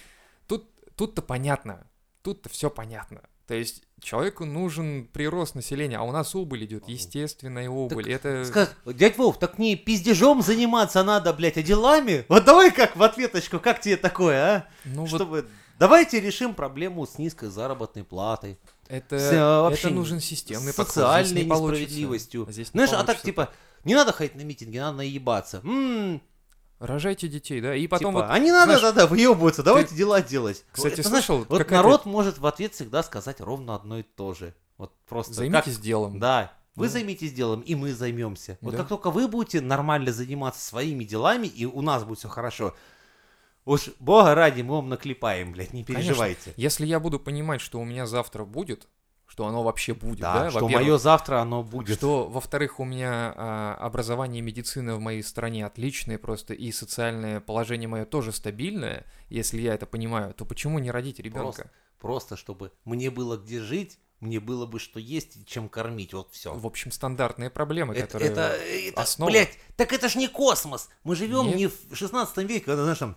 [0.46, 1.86] тут, тут-то понятно,
[2.22, 3.22] тут-то все понятно.
[3.46, 8.10] То есть человеку нужен прирост населения, а у нас убыль идет, естественная убыль.
[8.10, 8.44] Это...
[8.44, 12.24] Сказать, дядь Вов, так не пиздежом заниматься надо, блядь, а делами?
[12.28, 14.68] Вот давай как в ответочку, как тебе такое, а?
[14.84, 15.48] ну вот Чтобы...
[15.78, 18.58] Давайте решим проблему с низкой заработной платой,
[18.88, 20.94] это, с, э, вообще это нужен системный с подход.
[20.94, 21.80] социальной не получится.
[21.82, 22.46] несправедливостью.
[22.50, 23.26] Здесь не Знаешь, а так получится.
[23.26, 23.50] типа,
[23.84, 25.60] не надо ходить на митинги, надо наебаться.
[25.64, 26.22] М,
[26.80, 28.30] Рожайте детей, да, и потом типа, вот...
[28.34, 30.64] а не надо знаешь, тогда выебываться, давайте дела делать.
[30.70, 34.02] Кстати, Это, знаешь, слышал, вот какая-то- народ может в ответ всегда сказать ровно одно и
[34.02, 34.54] то же.
[34.76, 36.18] Вот просто Займитесь как- делом.
[36.18, 36.52] Да.
[36.74, 36.92] Вы Ну.
[36.92, 38.58] займитесь делом, и мы займемся.
[38.60, 38.78] Вот Да.
[38.78, 42.74] как только вы будете нормально заниматься своими делами, и у нас будет все хорошо,
[43.64, 46.08] уж бога ради, мы вам наклепаем, блядь, не Конечно.
[46.08, 46.54] переживайте.
[46.56, 48.88] Если я буду понимать, что у меня завтра будет,
[49.26, 51.96] что оно вообще будет, да, Да, что мое завтра оно будет.
[51.96, 57.40] Что, во-вторых, у меня а, образование и медицина в моей стране отличные просто, и социальное
[57.40, 61.70] положение мое тоже стабильное, если я это понимаю, то почему не родить ребенка?
[61.98, 66.30] Просто чтобы мне было где жить, мне было бы что есть и чем кормить, вот
[66.32, 66.52] все.
[66.54, 68.30] В общем, стандартные проблемы, Это, которые...
[68.30, 69.30] это, это- основа.
[69.30, 70.88] блядь, так это ж не космос.
[71.02, 71.56] Мы живем Нет.
[71.56, 73.16] не в 16 веке, когда, знаешь, там,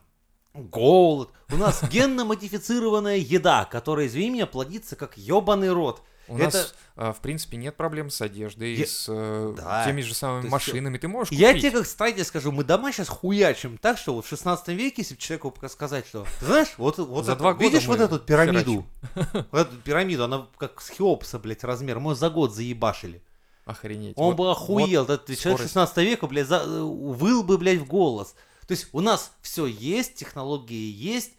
[0.58, 1.30] голод.
[1.52, 6.02] У нас генно-модифицированная еда, которая, извини меня, плодится как ебаный рот.
[6.30, 6.76] У это- нас,
[7.16, 9.86] в принципе, нет проблем с одеждой, Я- с э, Да.
[9.86, 10.98] теми же самыми То есть, машинами.
[10.98, 11.62] Ты можешь Я купить.
[11.64, 15.14] тебе как строитель скажу, мы дома сейчас хуячим так, что вот в 16 веке, если
[15.16, 18.86] бы человеку сказать, что, ты знаешь, вот, вот За это- два видишь вот эту пирамиду,
[19.16, 23.22] вот эту пирамиду, она как с Хеопса, блядь, размер, мы за год заебашили.
[23.64, 24.14] Охренеть.
[24.18, 25.64] Он Вот- бы охуел, этот человек скорость.
[25.64, 28.34] 16 века, блядь, за- э, выл бы, блядь, в голос.
[28.68, 31.32] То есть у нас все есть, технологии есть.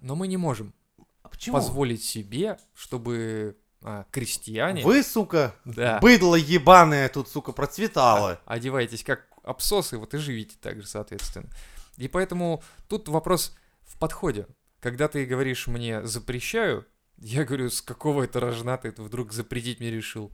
[0.00, 0.74] Но мы не можем
[1.22, 1.56] А почему?
[1.56, 5.98] позволить себе, чтобы а, крестьяне Вы, сука, Да.
[6.00, 8.40] быдло ебаное тут, сука, процветало.
[8.46, 11.48] одеваетесь как обсосы, вот и живите так же, соответственно.
[11.96, 14.46] И поэтому тут вопрос в подходе.
[14.80, 16.86] Когда ты говоришь мне «запрещаю»,
[17.18, 20.32] я говорю, с какого это рожна ты вдруг запретить мне решил?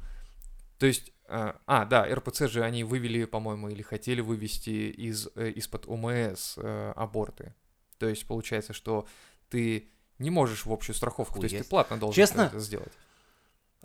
[0.79, 5.51] То есть, а, а, да, РПЦ же они вывели, по-моему, или хотели вывести из, э,
[5.51, 7.55] из-под ОМС э, аборты.
[7.99, 9.07] То есть, получается, что
[9.51, 12.43] ты не можешь в общую страховку, то есть ты платно должен Честно?
[12.43, 12.93] это сделать.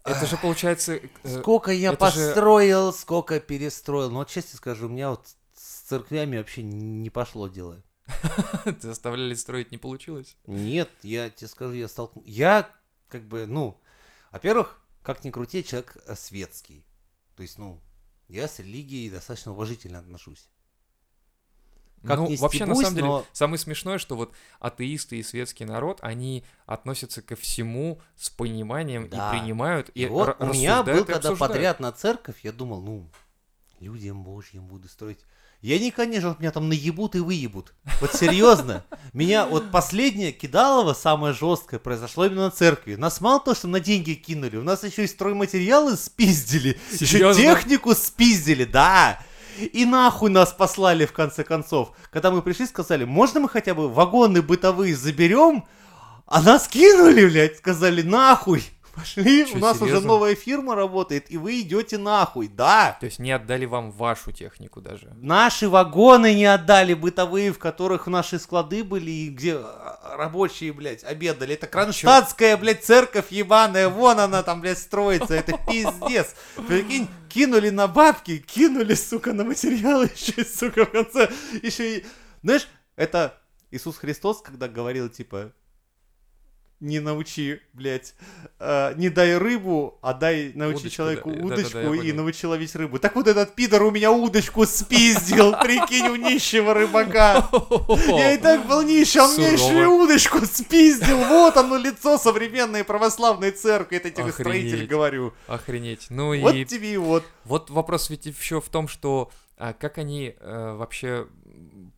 [0.05, 0.95] Это же получается...
[0.95, 4.09] э, Сколько я это же- построил, сколько перестроил.
[4.09, 7.81] Но вот честно скажу, у меня вот с церквями вообще не пошло дело.
[8.81, 10.35] заставляли строить, не получилось?
[10.45, 12.29] Нет, я тебе скажу, я столкнулся.
[12.29, 12.69] Я,
[13.07, 13.79] как бы, ну,
[14.31, 16.85] во-первых, как ни крути, человек светский.
[17.43, 17.81] То есть, ну,
[18.29, 20.47] я с религией достаточно уважительно отношусь.
[22.05, 25.65] Как ну, вообще, на стебусь, самом деле, но- самое смешное, что вот атеисты и светский
[25.65, 29.35] народ, они относятся ко всему с пониманием Да.
[29.35, 33.09] и принимают, и, И вот у меня был, когда подряд на церковь, я думал, ну,
[33.81, 35.19] людям божьим буду строить.
[35.63, 37.73] Я не, конечно, вот меня там наебут и выебут.
[38.01, 38.83] Вот серьезно.
[39.13, 42.95] Меня вот последнее кидалово, самое жесткое, произошло именно на церкви.
[42.95, 46.77] Нас мало то, что на деньги кинули, у нас еще и стройматериалы спиздили.
[46.91, 47.41] Еще Серьезно?
[47.41, 49.21] технику спиздили, да.
[49.57, 51.93] И нахуй нас послали в конце концов.
[52.11, 55.63] Когда мы пришли, сказали, можно мы хотя бы вагоны бытовые заберем?
[56.25, 58.65] А нас кинули, блядь, сказали, нахуй.
[58.95, 60.07] Пошли, Чё, у нас уже серьезно?
[60.07, 62.95] новая фирма работает, и вы идете нахуй, да.
[62.99, 65.11] То есть не отдали вам вашу технику даже.
[65.15, 71.03] Наши вагоны не отдали бытовые, в которых наши склады были, и где а, рабочие, блядь,
[71.03, 71.55] обедали.
[71.55, 76.35] Это кронштадтская, блядь, церковь ебаная, вон она там, блядь, строится, это пиздец.
[76.67, 81.31] Прикинь, кинули на бабки, кинули, сука, на материалы еще, сука, в конце,
[81.63, 82.05] еще и...
[82.43, 83.39] Знаешь, это
[83.71, 85.51] Иисус Христос, когда говорил, типа,
[86.83, 88.13] не научи, блядь,
[88.59, 91.35] э, не дай рыбу, а дай научи Удочку, человеку да.
[91.35, 92.15] Да-да-да, я удочку и понял.
[92.15, 92.99] научи ловить рыбу.
[92.99, 97.49] Так вот этот пидор у меня удочку спиздил, прикинь, у нищего рыбака.
[98.07, 101.17] Я и так был нищий, а мне еще и удочку спиздил.
[101.19, 105.33] Вот оно лицо современной православной церкви, это тебе строитель говорю.
[105.47, 106.07] Охренеть.
[106.09, 107.23] Ну Вот и тебе и вот.
[107.45, 111.27] вот вопрос ведь еще в том, что а, как они э, вообще,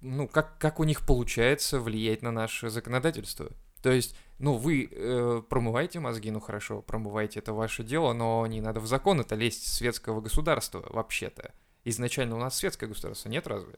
[0.02, 3.50] ну, как, как у них получается влиять на наше законодательство?
[3.82, 8.60] То есть, ну, вы э, промываете мозги, ну хорошо, промываете, это ваше дело, но не
[8.62, 11.54] надо в закон это лезть светского государства, вообще-то.
[11.86, 13.76] Изначально у нас светское государство, нет разве?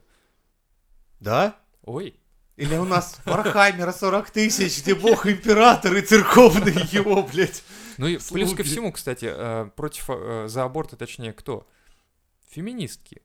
[1.19, 1.57] Да?
[1.83, 2.19] Ой,
[2.55, 7.63] Или у нас Вархаммера 40 тысяч, где бог император и церковный его, блядь.
[7.97, 8.63] Ну и плюс ко Слуги.
[8.63, 11.67] всему, кстати, э, против, э, за аборты, точнее, кто?
[12.49, 13.21] Феминистки.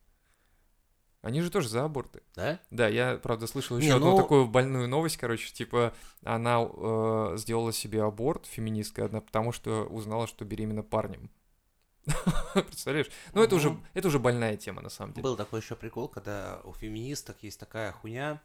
[1.23, 2.21] Они же тоже за аборты.
[2.35, 2.59] Да?
[2.71, 7.35] Да, я, правда, слышал Не, еще одну ну- такую больную новость, короче, типа, она э,
[7.37, 11.31] сделала себе аборт, феминистка одна, потому что узнала, что беременна парнем.
[12.55, 13.07] Представляешь?
[13.35, 13.85] Ну, это уже, Мгм.
[13.95, 15.23] это уже больная тема, на самом деле.
[15.23, 18.43] Был такой еще прикол, когда у феминисток есть такая хуйня,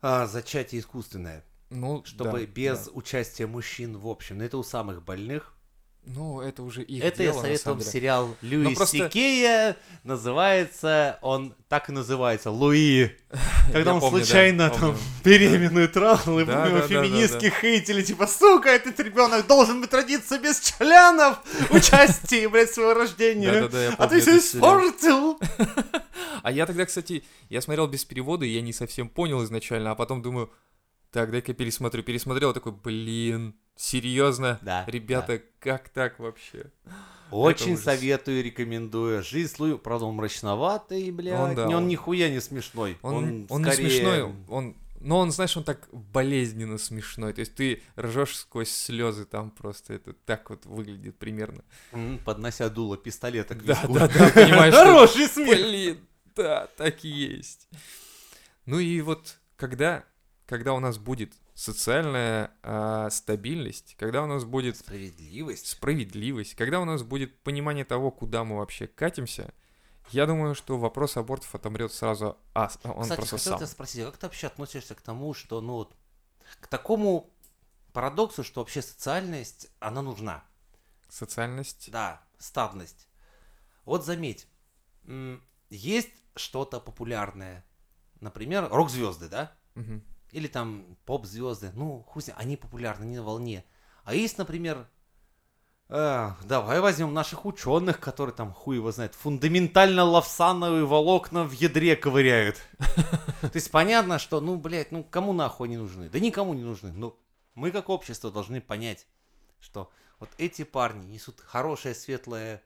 [0.00, 2.90] а, зачатие искусственное, Ну, чтобы да, без да.
[2.94, 4.38] участия мужчин в общем.
[4.38, 5.54] Но это у самых больных.
[6.04, 9.76] Ну, это уже их это дело, я советую вам сериал Льюис просто- Сикея.
[10.02, 13.10] Называется, он так и называется, Луи.
[13.72, 14.98] Когда он помню, да, случайно там помню.
[15.24, 19.92] беременную трахнул, и Да, его да, да, феминистки хейтили, типа, сука, этот ребенок должен быть
[19.92, 21.38] родиться без членов
[21.70, 23.70] участия, блядь, своего рождения.
[23.96, 25.38] А ты все испортил.
[26.42, 29.94] А я тогда, кстати, я смотрел без перевода, и я не совсем понял изначально, а
[29.94, 30.50] потом думаю,
[31.12, 32.02] так, дай-ка пересмотрю.
[32.02, 34.58] Пересмотрел, такой, блин, Серьезно?
[34.62, 36.66] Да, Ребята, как так вообще?
[37.30, 39.22] Очень советую, рекомендую.
[39.22, 41.40] Жизнь Луи, правда, он мрачноватый, блядь.
[41.40, 42.98] Он, да, Не, он он- нихуя не смешной.
[43.02, 44.76] Он, он, не скорее- смешной, он...
[45.04, 47.32] Но он, знаешь, он так болезненно смешной.
[47.32, 49.94] То есть ты ржешь сквозь слезы там просто.
[49.94, 51.64] Это так вот выглядит примерно.
[52.24, 53.94] Поднося дуло пистолета к Да, виску.
[53.94, 55.58] да, да, понимаешь, что- Хороший смех.
[55.58, 55.98] Блин,
[56.36, 57.68] да, так и есть.
[58.64, 60.04] Ну и вот когда,
[60.46, 65.66] когда у нас будет социальная а, стабильность, когда у нас будет Справедливость.
[65.66, 69.52] справедливость, когда у нас будет понимание того, куда мы вообще катимся,
[70.10, 73.58] я думаю, что вопрос абортов отомрет сразу, а он Кстати, просто хотел сам.
[73.58, 75.96] тебя спросить, а как ты вообще относишься к тому, что, ну вот,
[76.60, 77.30] к такому
[77.92, 80.44] парадоксу, что вообще социальность, она нужна?
[81.08, 81.90] Социальность.
[81.90, 83.06] Да, стадность.
[83.84, 84.48] Вот заметь,
[85.70, 87.64] есть что-то популярное,
[88.20, 89.52] например, рок-звезды, да?
[89.74, 90.02] Мгм.
[90.32, 93.64] Или там поп-звезды, ну, хуй они популярны, они на волне.
[94.04, 94.88] А есть, например,
[95.88, 101.96] э, давай возьмем наших ученых, которые там, хуй его знает, фундаментально лавсановые волокна в ядре
[101.96, 102.56] ковыряют.
[103.42, 106.08] То есть понятно, что, ну, блядь, ну, кому нахуй они нужны?
[106.08, 106.92] Да никому не нужны.
[106.92, 107.16] Ну,
[107.54, 109.06] мы как общество должны понять,
[109.60, 112.62] что вот эти парни несут хорошее, светлое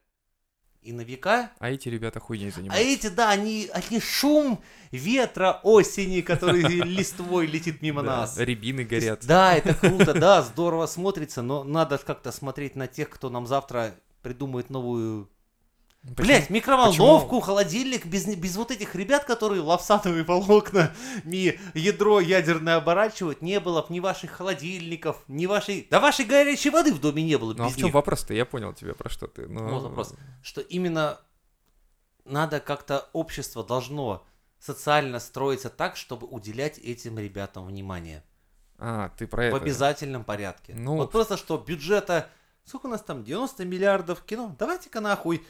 [0.87, 2.89] и на века, А эти ребята хуйней а занимаются.
[2.89, 8.39] эти, да, они, они шум ветра осени, который листвой летит мимо Да, нас.
[8.39, 9.27] Рябины горят.
[9.27, 13.95] Да, это круто, да, здорово смотрится, но надо как-то смотреть на тех, кто нам завтра
[14.23, 15.29] придумает новую...
[16.15, 16.27] Почему?
[16.27, 20.93] Блять, микроволновку, холодильник, без, без вот этих ребят, которые лавсатовые волокна,
[21.25, 25.89] ядро ядерное оборачивают, не было б ни ваших холодильников, ни вашей...
[25.91, 27.95] Да вашей горячей воды в доме не было Ну а в чем них.
[27.95, 28.35] вопрос-то?
[28.35, 29.49] Я понял тебя, про что ты.
[29.49, 30.15] Ну, Вот вопрос.
[30.43, 31.19] Что именно
[32.25, 34.25] надо как-то общество должно
[34.59, 38.23] социально строиться так, чтобы уделять этим ребятам внимание.
[38.79, 39.57] А, ты про В это.
[39.57, 40.75] обязательном порядке.
[40.77, 42.29] Ну- Вот просто что бюджета...
[42.65, 43.23] Сколько у нас там?
[43.23, 44.55] 90 миллиардов кино?
[44.59, 45.45] Давайте-ка нахуй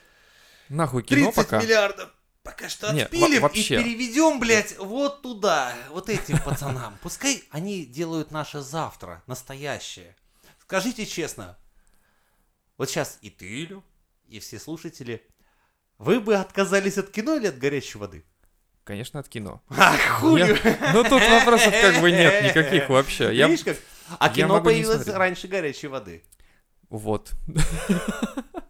[0.69, 1.61] Нахуй кино 30 пока.
[1.63, 2.11] миллиардов
[2.43, 3.81] пока что Не, отпилим во- вообще.
[3.81, 6.97] и переведем, блядь, вот туда, вот этим пацанам.
[7.03, 10.15] Пускай они делают наше завтра, настоящее.
[10.61, 11.57] Скажите честно,
[12.79, 13.83] вот сейчас и ты, Илю,
[14.29, 15.27] и все слушатели,
[15.99, 18.25] вы бы отказались от кино или от горячей воды?
[18.85, 19.61] Конечно, от кино.
[19.71, 20.41] А, хуй!
[20.41, 23.35] Я- Ну тут вопросов как бы нет никаких вообще.
[23.35, 23.49] Я...
[23.49, 23.77] Видишь как?
[24.21, 26.23] А я кино появилось раньше горячей воды.
[26.89, 27.33] Вот.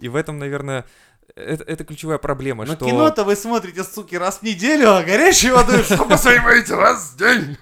[0.00, 0.84] И в этом, наверное,
[1.34, 2.86] это, это ключевая проблема, Но что...
[2.86, 7.56] кино-то вы смотрите, суки, раз в неделю, а горячей воды что посмотрите раз в день?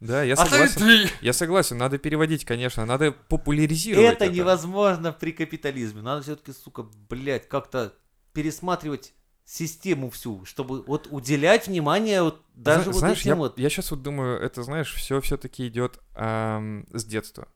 [0.00, 1.08] Да, я согласен.
[1.22, 6.02] Я согласен, надо переводить, конечно, надо популяризировать Это невозможно при капитализме.
[6.02, 7.94] Надо все-таки, сука, блядь, как-то
[8.32, 9.14] пересматривать
[9.46, 13.58] систему всю, чтобы вот уделять внимание вот даже Зна- вот знаешь, этим я, вот.
[13.58, 17.48] я сейчас вот думаю, это, знаешь, все все-таки идет ам, с детства.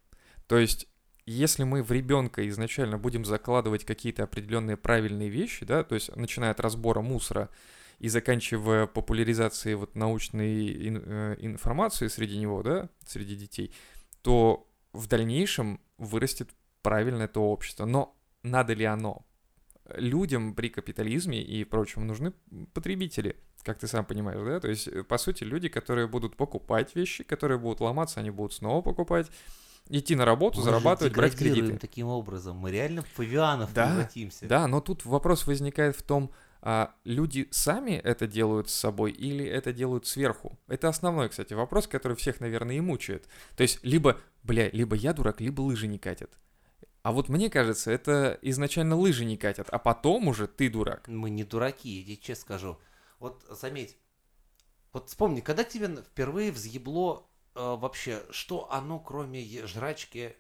[0.47, 0.87] То есть,
[1.31, 6.53] если мы в ребенка изначально будем закладывать какие-то определенные правильные вещи, да, то есть, начиная
[6.53, 7.51] от разбора мусора
[7.99, 13.75] и заканчивая популяризацией вот научной ин- э, информации среди него, да, среди детей,
[14.23, 16.51] то в дальнейшем вырастет
[16.83, 17.85] правильное то общество.
[17.85, 19.27] Но надо ли оно?
[19.97, 22.33] Людям при капитализме и прочем нужны
[22.73, 24.61] потребители, как ты сам понимаешь, да?
[24.61, 28.53] То есть, э, по сути, люди, которые будут покупать вещи, которые будут ломаться, они будут
[28.53, 29.31] снова покупать,
[29.89, 31.79] идти на работу, Мы зарабатывать, брать кредиты.
[31.79, 32.57] таким образом.
[32.57, 34.47] Мы реально в павианов Да, превратимся.
[34.47, 39.45] Да, но тут вопрос возникает в том, а люди сами это делают с собой или
[39.45, 40.59] это делают сверху?
[40.67, 43.29] Это основной, кстати, вопрос, который всех, наверное, и мучает.
[43.57, 46.37] То есть, либо, бля, либо я дурак, либо лыжи не катят.
[47.03, 51.07] А вот мне кажется, это изначально лыжи не катят, а потом уже ты дурак.
[51.07, 52.79] Мы не дураки, я тебе честно скажу.
[53.21, 53.97] Вот заметь,
[54.93, 57.28] вот вспомни, когда тебе впервые взъебло
[57.59, 60.37] э, вообще, что оно кроме жрачки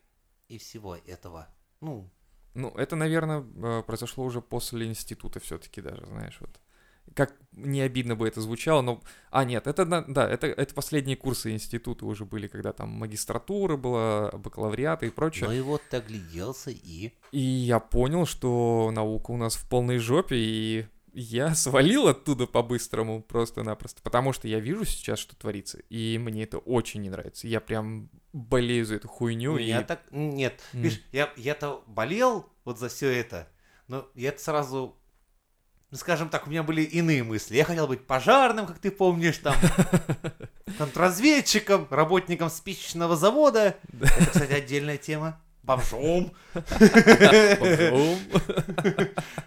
[0.48, 1.48] и всего этого?
[1.80, 2.08] Ну,
[2.54, 6.50] Ну, это, наверное, э, произошло уже после института все-таки даже, знаешь, вот.
[7.14, 9.00] Как не обидно бы это звучало, но...
[9.30, 14.30] А, нет, это, да, это, это последние курсы института уже были, когда там магистратура была,
[14.32, 15.48] бакалавриат и прочее.
[15.48, 17.12] ну и вот ты огляделся и...
[17.32, 23.22] И я понял, что наука у нас в полной жопе, и я свалил оттуда по-быстрому
[23.22, 27.46] просто-напросто, потому что я вижу сейчас, что творится, и мне это очень не нравится.
[27.46, 29.64] Я прям болею за эту хуйню, Ну, и...
[29.64, 30.02] я так...
[30.10, 30.82] Нет, М.
[30.82, 33.48] видишь, я, я-то болел вот за все это,
[33.86, 34.94] но я сразу...
[35.90, 37.56] Ну, скажем так, у меня были иные мысли.
[37.56, 39.54] Я хотел быть пожарным, как ты помнишь, там,
[40.78, 43.76] контрразведчиком, работником спичечного завода.
[44.00, 45.40] Это, кстати, отдельная тема.
[45.68, 46.32] Бомжом.
[46.54, 48.18] Бомжом.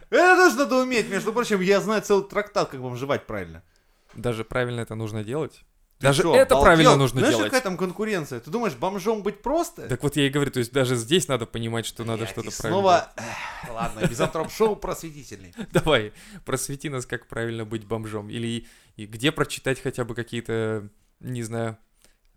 [0.09, 1.09] Это тоже надо уметь.
[1.09, 3.63] Между прочим, я знаю целый трактат, как бомжевать правильно.
[4.13, 5.63] Даже правильно это нужно делать.
[5.97, 6.61] Ты Даже чё, это обалдел?
[6.63, 7.51] правильно нужно Знаешь, делать.
[7.51, 8.39] какая там конкуренция?
[8.39, 9.87] Ты думаешь, бомжом быть просто?
[9.87, 12.49] Так вот я и говорю, то есть даже здесь надо понимать, что надо Блядь, что-то
[12.49, 13.11] и правильно снова...
[13.17, 15.51] Эх, Ладно, мизантроп-шоу просветительный.
[15.51, 15.69] делать.
[15.71, 16.13] Давай,
[16.45, 18.29] просвети нас, как правильно быть бомжом.
[18.31, 18.65] Или
[18.95, 20.87] и где прочитать хотя бы какие-то,
[21.19, 21.77] не знаю,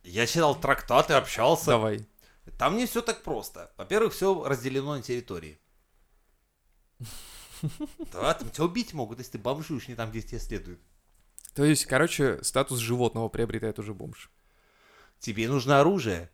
[0.04, 1.66] Я читал трактаты, общался.
[1.66, 2.06] давай.
[2.58, 3.72] Там не все так просто.
[3.76, 5.58] Во-первых, все разделено на территории.
[8.12, 10.80] Да, там тебя убить могут, если ты бомжуешь не там, где тебя следует.
[11.54, 14.30] То есть, короче, статус животного приобретает уже бомж.
[15.18, 16.30] Тебе нужно оружие.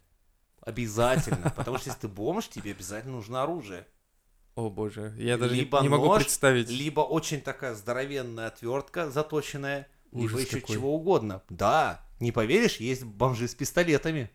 [0.61, 1.51] Обязательно.
[1.57, 3.87] Потому что если ты бомж, тебе обязательно нужно оружие.
[4.57, 6.69] О боже, я даже не, Либо не могу нож, представить.
[6.69, 10.75] Либо очень такая здоровенная отвертка заточенная, Ужас либо еще какой.
[10.75, 11.43] чего угодно.
[11.49, 14.31] Да, не поверишь, есть бомжи с пистолетами.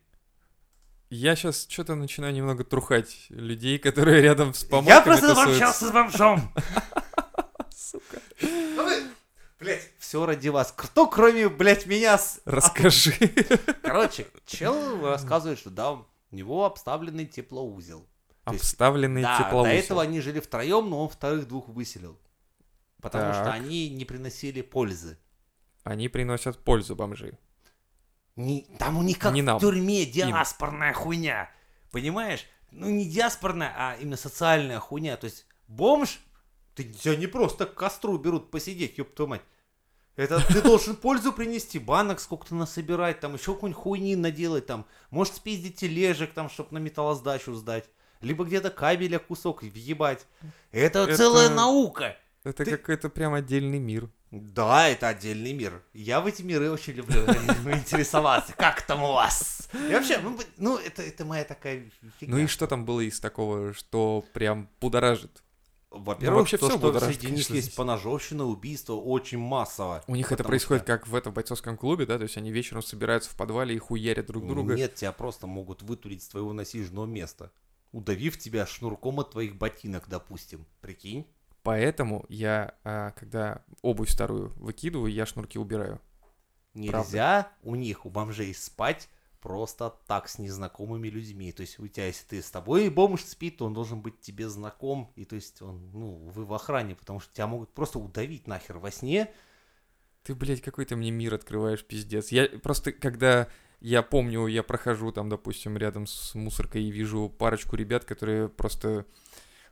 [1.09, 5.51] Я сейчас что-то начинаю немного трухать людей, которые рядом с Я помойками просто тусуются.
[5.53, 6.53] общался с бомжом.
[7.69, 8.21] Сука.
[9.59, 10.73] Блять, все ради вас.
[10.75, 12.41] Кто кроме, блять, меня с...
[12.45, 13.13] Расскажи.
[13.83, 18.07] Короче, чел рассказывает, что да, у него обставленный теплоузел.
[18.43, 19.73] То есть, Обставленный Да, до теплоусел.
[19.73, 22.19] этого они жили втроем, но он вторых двух выселил.
[23.01, 23.53] Потому что Так.
[23.55, 25.17] они не приносили пользы.
[25.83, 27.37] Они приносят пользу бомжи.
[28.35, 29.57] Не, там у них как Не нам.
[29.57, 31.49] в тюрьме диаспорная хуйня.
[31.91, 32.45] Понимаешь?
[32.71, 35.15] Ну не диаспорная, а именно социальная хуйня.
[35.15, 36.19] То есть бомж,
[36.75, 39.41] ты, тебя не просто к костру берут посидеть, ёб твою мать.
[40.17, 45.35] Это ты должен пользу принести, банок сколько-то насобирать, там еще какую-нибудь хуйни наделать, там, может
[45.35, 47.89] спиздить тележек, там, чтобы на металлоздачу сдать,
[48.21, 50.25] либо где-то кабеля кусок въебать.
[50.71, 52.17] Это, Это- целая наука.
[52.45, 54.09] Это Ты- какой-то прям отдельный мир.
[54.41, 55.81] Да, это отдельный мир.
[55.93, 57.21] Я в эти миры очень люблю
[57.73, 58.53] интересоваться.
[58.57, 59.69] Как там у вас?
[59.73, 62.35] И вообще, ну, ну это, это моя такая фигня.
[62.35, 65.41] Ну и что там было из такого, что прям будоражит?
[65.89, 70.03] Во-первых, вообще то, всё что будоражит, среди них есть поножовщина, убийство очень массово.
[70.07, 72.17] У них это происходит что- как в этом бойцовском клубе, да?
[72.17, 74.75] То есть они вечером собираются в подвале и хуярят друг друга.
[74.75, 77.51] Нет, тебя просто могут вытурить с твоего насиженного места.
[77.93, 80.65] Удавив тебя шнурком от твоих ботинок, допустим.
[80.81, 81.25] Прикинь?
[81.65, 85.99] Поэтому я, а, когда обувь старую выкидываю, я шнурки убираю.
[86.75, 89.09] Нельзя у них, у бомжей, спать
[89.41, 91.51] просто так с незнакомыми людьми.
[91.51, 94.47] То есть у тебя, если ты с тобой бомж спит, то он должен быть тебе
[94.47, 95.11] знаком.
[95.15, 98.77] И то есть он, ну, вы в охране, потому что тебя могут просто удавить нахер
[98.77, 99.33] во сне.
[100.21, 102.29] Ты, блядь, какой-то мне мир открываешь, пиздец.
[102.29, 103.47] Я просто, когда
[103.79, 109.07] я помню, я прохожу там, допустим, рядом с мусоркой и вижу парочку ребят, которые просто...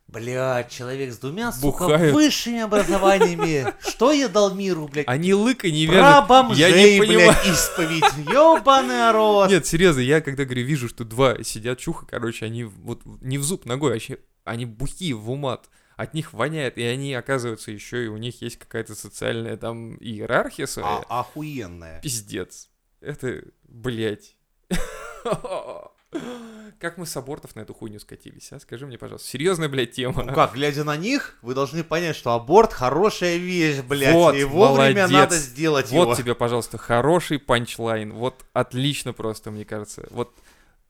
[0.06, 2.14] Блядь, человек с двумя, сука, Бухают.
[2.14, 3.72] высшими образованиями.
[3.88, 5.08] Что я дал миру, блядь?
[5.08, 6.28] Они лыка не Про вяжут.
[6.28, 7.32] бомжей, я не понимаю.
[7.32, 8.28] блядь, исповедь.
[8.32, 9.50] Ёбаный рот.
[9.50, 13.42] Нет, серьезно, я когда говорю, вижу, что два сидят чуха, короче, они вот не в
[13.42, 15.68] зуб ногой, а вообще они бухие в умат.
[15.96, 20.66] От них воняет, и они, оказывается, еще и у них есть какая-то социальная там иерархия
[20.66, 21.04] своя.
[21.08, 22.00] А, охуенная.
[22.00, 22.68] Пиздец.
[23.00, 24.36] Это, блядь.
[26.80, 28.58] Как мы с абортов на эту хуйню скатились, а?
[28.60, 29.28] Скажи мне, пожалуйста.
[29.28, 30.24] Серьезная, блядь, тема.
[30.24, 34.12] Ну как, глядя на них, вы должны понять, что аборт хорошая вещь, блядь.
[34.12, 35.10] Вот, и вовремя молодец.
[35.10, 36.14] надо сделать Вот его.
[36.14, 38.12] тебе, пожалуйста, хороший панчлайн.
[38.12, 40.06] Вот отлично просто, мне кажется.
[40.10, 40.34] Вот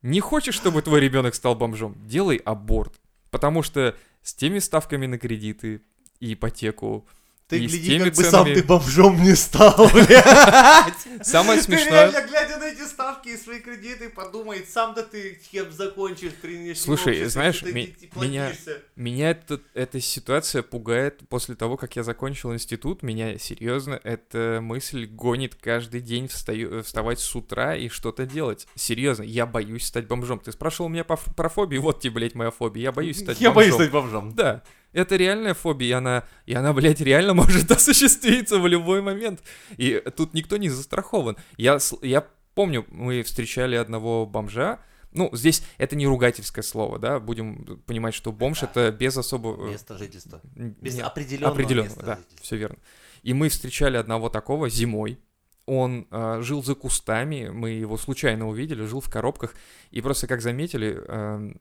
[0.03, 1.97] не хочешь, чтобы твой ребенок стал бомжом?
[2.07, 2.95] Делай аборт.
[3.31, 5.83] Потому что с теми ставками на кредиты
[6.19, 7.07] и ипотеку,
[7.47, 11.27] Ты и гляди, как бы сам ценами- ты бомжом не стал, блядь.
[11.27, 12.11] Самое Ты смешное...
[12.11, 16.73] реально, глядя на эти ставки и свои кредиты, подумай, сам да ты хеп закончишь при
[16.75, 17.73] Слушай, знаешь, ты
[18.15, 18.53] меня-.
[18.97, 23.03] Меня это, эта ситуация пугает после того, как я закончил институт.
[23.03, 28.67] Меня серьезно эта мысль гонит каждый день встаю, вставать с утра и что-то делать.
[28.75, 30.39] Серьезно, я боюсь стать бомжом.
[30.41, 32.85] Ты спрашивал меня про фобии, вот тебе, блядь, моя фобия.
[32.85, 33.55] Я боюсь стать Я бомжом.
[33.55, 34.35] боюсь стать бомжом.
[34.35, 34.63] Да,
[34.95, 39.43] это реальная фобия, и она, и она, блядь, реально может осуществиться в любой момент.
[39.77, 41.37] И тут никто не застрахован.
[41.59, 44.79] Я, я помню, мы встречали одного бомжа,
[45.13, 48.67] ну, здесь это не ругательское слово, да, будем понимать, что бомж Да.
[48.71, 49.69] это без особого...
[49.71, 50.41] Место жительства.
[50.57, 52.43] н- Без определенного, определенного, места да, жительства.
[52.43, 52.79] все верно.
[53.23, 55.21] И мы встречали одного такого зимой.
[55.67, 59.55] Он а, жил за кустами, мы его случайно увидели, жил в коробках,
[59.93, 61.57] и просто как заметили, эм,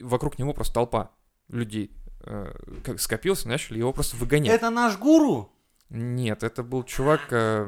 [0.00, 1.10] вокруг него просто толпа
[1.48, 2.11] людей э,
[2.84, 4.52] как скопился, начали его просто выгонять.
[4.54, 5.52] Это наш гуру?
[5.94, 7.66] Нет, это был чувак, э,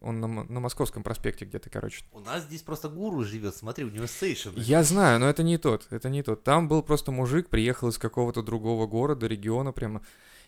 [0.00, 2.04] он на, на Московском проспекте где-то, короче.
[2.10, 4.54] У нас здесь просто гуру живет, смотри, у него сейшены.
[4.56, 6.42] Я знаю, но это не тот, это не тот.
[6.42, 10.00] Там был просто мужик, приехал из какого-то другого города, региона прямо,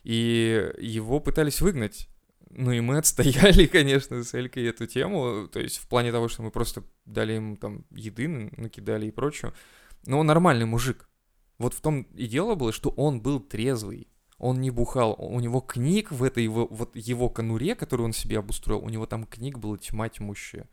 [0.05, 2.09] и его пытались выгнать.
[2.49, 6.43] Ну и мы отстояли, конечно, с Элькой эту тему, то есть в плане того, что
[6.43, 9.53] мы просто дали ему там еды, накидали и прочее.
[10.07, 11.07] Но он нормальный мужик.
[11.59, 14.09] Вот в том и дело было, что он был трезвый.
[14.39, 18.39] Он не бухал, у него книг в этой его, вот его конуре, которую он себе
[18.41, 20.69] обустроил, у него там книг было тьма тьмущая.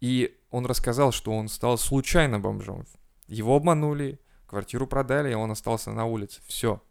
[0.00, 2.86] И он рассказал, что он стал случайно бомжом.
[3.28, 6.40] Его обманули, квартиру продали, и он остался на улице.
[6.46, 6.82] Все.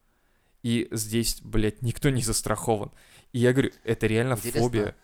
[0.64, 2.92] И здесь, блядь, никто не застрахован.
[3.34, 4.96] И я говорю, это реально Интересно, фобия.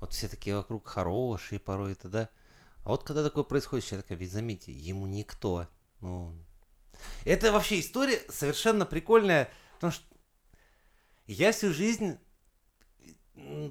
[0.00, 2.28] Вот все такие вокруг хорошие порой это, да?
[2.84, 5.68] А вот когда такое происходит, человек такой, ведь заметьте, ему никто.
[6.00, 6.34] Ну,
[7.24, 10.04] это вообще история совершенно прикольная, потому что
[11.26, 12.18] я всю жизнь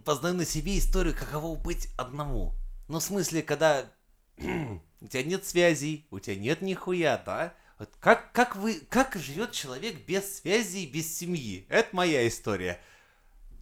[0.06, 2.54] познаю на себе историю, каково быть одному.
[2.88, 3.92] Ну, в смысле, когда
[4.38, 7.54] у тебя нет связей, у тебя нет нихуя, да?
[7.78, 11.66] Вот как, как, вы, как живет человек без связей, без семьи?
[11.70, 12.80] Это моя история.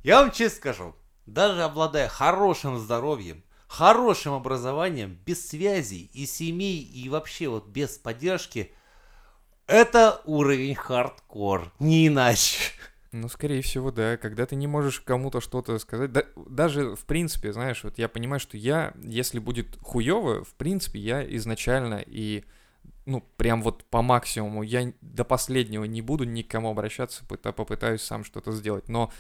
[0.04, 0.96] Я вам честно скажу,
[1.26, 8.72] даже обладая хорошим здоровьем, хорошим образованием, без связей и семей, и вообще вот без поддержки,
[9.68, 12.72] это уровень хардкор, не иначе.
[13.14, 14.18] Ну, скорее всего, да.
[14.18, 16.12] Когда ты не можешь кому-то что-то сказать.
[16.12, 21.00] Да, даже, в принципе, знаешь, вот я понимаю, что я, если будет хуево, в принципе,
[21.00, 22.44] я изначально и,
[23.06, 28.24] ну, прям вот по максимуму, я до последнего не буду никому обращаться, пыта- попытаюсь сам
[28.26, 28.90] что-то сделать.
[28.90, 29.12] Но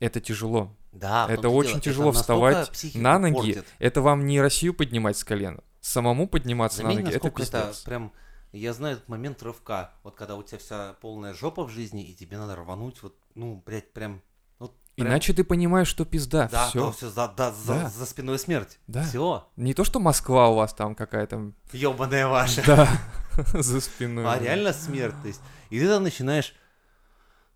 [0.00, 0.74] это тяжело.
[0.92, 3.34] Да, Это очень дело, тяжело настолько вставать на ноги.
[3.34, 3.66] портит.
[3.78, 5.62] Это вам не Россию поднимать с колена.
[5.80, 7.84] Самому подниматься Заметь, на ноги, это насколько это, пиздец.
[7.84, 8.12] прям...
[8.52, 9.92] Я знаю этот момент рывка.
[10.02, 13.62] Вот когда у тебя вся полная жопа в жизни, и тебе надо рвануть, вот, ну,
[13.64, 14.20] блядь, прям...
[14.58, 16.48] Вот, прям- Иначе ты понимаешь, что пизда.
[16.50, 16.90] Да, все.
[16.92, 17.88] все, за, да, за, Да.
[17.88, 18.78] за спиной смерть.
[18.88, 19.04] Да.
[19.04, 19.48] Все.
[19.56, 21.52] Не то, что Москва у вас там какая-то.
[21.72, 22.62] Ебаная ваша.
[22.66, 22.88] Да.
[23.54, 24.24] За спиной.
[24.26, 25.14] А реально смерть.
[25.22, 25.40] То есть,
[25.70, 26.54] и ты там начинаешь...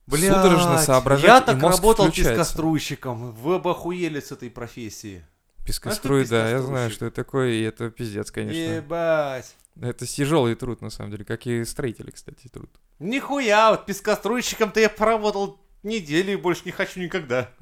[0.07, 2.33] Блядь, Судорожно соображать, я так работал включается.
[2.35, 3.33] пескоструйщиком.
[3.33, 5.27] Вы бы охуели с этой профессии.
[5.67, 8.59] Пескоструй, да, я знаю, что это такое, и это пиздец, конечно.
[8.77, 9.57] Ебать.
[9.81, 12.71] Это тяжелый труд, на самом деле, как и строители, кстати, труд.
[12.99, 17.51] Нихуя, вот пескоструйщиком-то я поработал неделю и больше не хочу никогда.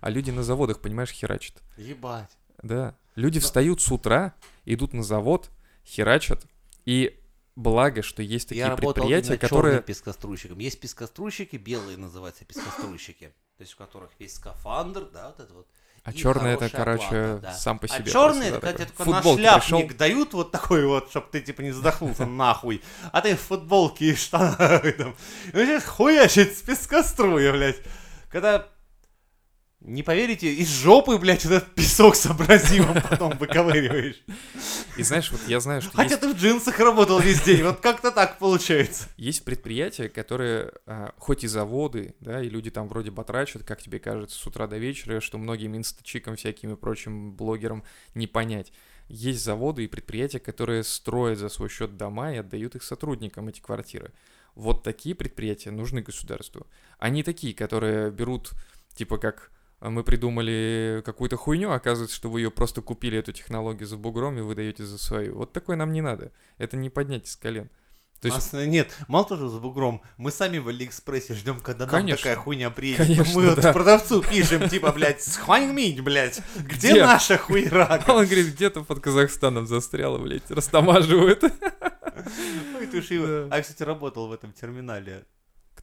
[0.00, 1.62] А люди на заводах, понимаешь, херачат.
[1.78, 2.28] Ебать.
[2.62, 2.94] Да.
[3.14, 4.34] Люди встают с утра,
[4.66, 5.48] идут на завод,
[5.82, 6.44] херачат,
[6.84, 7.18] и
[7.56, 9.76] благо, что есть такие я предприятия, которые...
[9.76, 10.58] черным пескоструйщиком.
[10.58, 13.32] Есть пескоструйщики, белые называются пескоструйщики.
[13.56, 15.68] То есть у которых есть скафандр, да, вот это вот.
[16.04, 17.52] А черный это, короче, оплата, да.
[17.54, 18.12] сам по А себе.
[18.12, 19.04] просто, да, это, кстати, такой.
[19.06, 19.98] только на шляпник пришел.
[19.98, 22.82] дают вот такой вот, чтобы ты типа не задохнулся нахуй.
[23.10, 25.14] А ты в футболке и штанах там.
[25.52, 27.80] И начинаешь хуячить с пескоструя, блядь.
[28.30, 28.66] Когда
[29.80, 34.22] не поверите, из жопы, блядь, этот песок с абразивом потом выковыриваешь.
[34.96, 37.80] И знаешь, вот я знаю, что Хотя есть, ты в джинсах работал весь день, вот
[37.80, 39.08] как-то так получается.
[39.16, 43.98] есть предприятия, которые, а, хоть и заводы, да, и люди там вроде батрачат, как тебе
[43.98, 47.82] кажется, с утра до вечера, что многим инстачикам, всяким и прочим блогерам
[48.14, 48.72] не понять.
[49.08, 53.60] Есть заводы и предприятия, которые строят за свой счет дома и отдают их сотрудникам, эти
[53.60, 54.12] квартиры.
[54.54, 56.66] Вот такие предприятия нужны государству.
[56.98, 58.52] А не такие, которые берут,
[58.94, 59.54] типа как а,
[59.90, 64.38] мы придумали какую-то хуйню, а оказывается, что вы ее просто купили, эту технологию за бугром
[64.38, 65.36] и выдаете за свою.
[65.36, 66.32] Вот такое нам не надо.
[66.58, 67.70] Это не поднять с колен.
[68.20, 71.90] То есть, Нас- нет, мало того, с бугром, мы сами в Алиэкспрессе ждем, когда нам
[71.94, 72.22] Конечно.
[72.22, 73.06] такая хуйня приедет.
[73.06, 73.72] Конечно, мы вот да.
[73.74, 77.04] продавцу пишем, типа, блядь, схваньмить, блядь, где, Где?
[77.04, 78.02] наша хуйра?
[78.08, 81.44] он говорит, где-то под Казахстаном застряло, блядь, растамаживают.
[81.44, 83.48] Ой, ты его- Да.
[83.50, 85.24] А я, кстати, работал в этом терминале.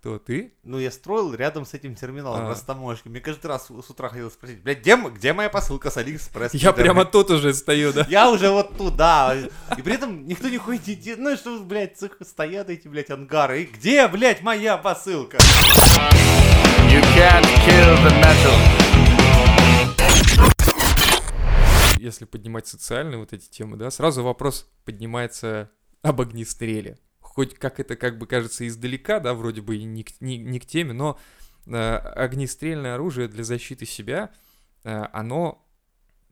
[0.01, 0.51] Кто, ты?
[0.63, 2.49] Ну, я строил рядом с этим терминалом, А.
[2.49, 3.07] растаможки.
[3.07, 6.55] Мне каждый раз с утра хотел спросить, блядь, где, где моя посылка с Алиэкспресс?
[6.55, 8.07] Я Пидоры?» прямо тут уже стою, да?
[8.09, 9.35] Я уже вот туда.
[9.77, 11.19] И при этом никто не ходит.
[11.19, 13.61] Ну, что, блядь, цех- стоят эти, блядь, ангары.
[13.61, 15.37] И где, блядь, моя посылка?
[15.37, 18.57] You can't kill the metal.
[21.99, 25.69] Если поднимать социальные вот эти темы, да, сразу вопрос поднимается
[26.01, 26.97] об огнестреле.
[27.33, 30.93] Хоть как это как бы кажется издалека, да, вроде бы не не- не к теме,
[30.93, 31.17] но
[31.65, 34.31] э, огнестрельное оружие для защиты себя,
[34.83, 35.63] э, оно,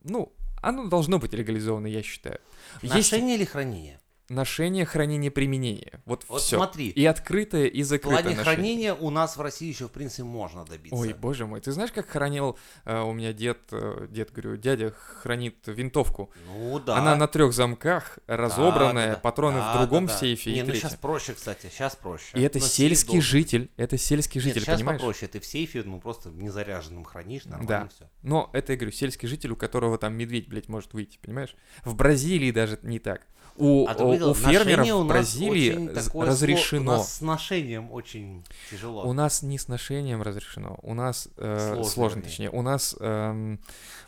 [0.04, 2.40] ну, оно должно быть легализовано, я считаю.
[2.82, 3.99] Есть Ношение или хранение?
[4.30, 6.00] Ношение, хранение, применение.
[6.06, 6.56] Вот, Вот все.
[6.56, 6.88] смотри.
[6.88, 8.44] И открытое, и В закрытое плане ношение.
[8.54, 10.96] хранения у нас в России еще, в принципе, можно добиться.
[10.96, 14.92] Ой, боже мой, ты знаешь, как хранил э, у меня дед, э, дед, говорю, дядя
[14.92, 16.30] хранит винтовку.
[16.46, 16.96] Ну да.
[16.96, 20.18] Она на трех замках, разобранная, Да, патроны Да, в другом да, да.
[20.18, 20.80] сейфе Не, и ну третье.
[20.88, 22.38] сейчас проще, кстати, сейчас проще.
[22.38, 25.00] И это Но сельский должен- житель, это сельский Нет, житель, сейчас понимаешь?
[25.00, 27.88] попроще, ты в сейфе, ну просто незаряженным хранишь, нормально Да.
[27.88, 28.08] все.
[28.22, 31.56] Но это, я говорю, сельский житель, у которого там медведь, блядь, может выйти, понимаешь?
[31.84, 33.26] В Бразилии даже не так.
[33.60, 36.94] У, А у- видел, у фермеров в Бразилии сло- разрешено.
[36.94, 39.04] У нас с ношением очень тяжело.
[39.06, 43.60] У нас не с ношением разрешено, у нас э, Сложно, точнее, у нас эм,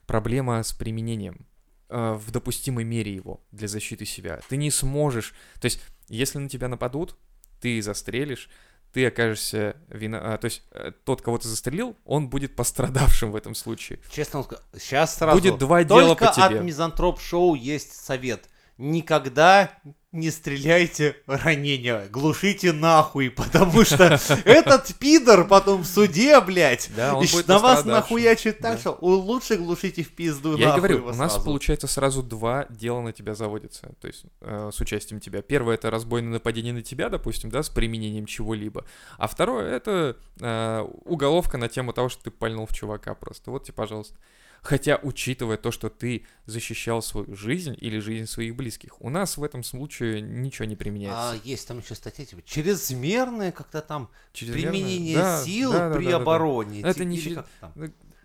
[0.07, 1.47] проблема с применением
[1.91, 4.41] э, в допустимой мере его для защиты себя.
[4.49, 7.17] Ты не сможешь, то есть, если на тебя нападут,
[7.61, 8.49] ты застрелишь,
[8.93, 10.35] ты окажешься вина...
[10.35, 14.01] а, то есть э, тот, кого ты застрелил, он будет пострадавшим в этом случае.
[14.11, 15.39] Честно вам скажу, сейчас сразу.
[15.39, 16.59] Будет два Только дела по тебе.
[16.59, 18.49] от Мизантроп Шоу есть совет.
[18.79, 19.71] Никогда
[20.13, 27.25] не стреляйте ранения, глушите нахуй, потому что этот пидор потом в суде, блядь, Да, он
[27.27, 28.79] будет на вас нахуячит так, Да.
[28.79, 31.45] что лучше глушите в пизду Я говорю, у нас сразу.
[31.45, 35.41] получается сразу два дела на тебя заводятся, то есть э, с участием тебя.
[35.41, 38.85] Первое это разбойное нападение на тебя, допустим, да, с применением чего-либо,
[39.17, 43.51] а второе это э, уголовка на тему того, что ты пальнул в чувака просто.
[43.51, 44.19] Вот тебе, пожалуйста.
[44.63, 49.43] Хотя, учитывая то, что ты защищал свою жизнь или жизнь своих близких, у нас в
[49.43, 51.33] этом случае ничего не применяется.
[51.33, 55.97] А есть там еще статья, типа, чрезмерное как-то там Чрезмерно- применение Да, сил да, да,
[55.97, 56.23] при да, да, да.
[56.23, 56.81] обороне.
[56.81, 57.73] Это типа, не как там.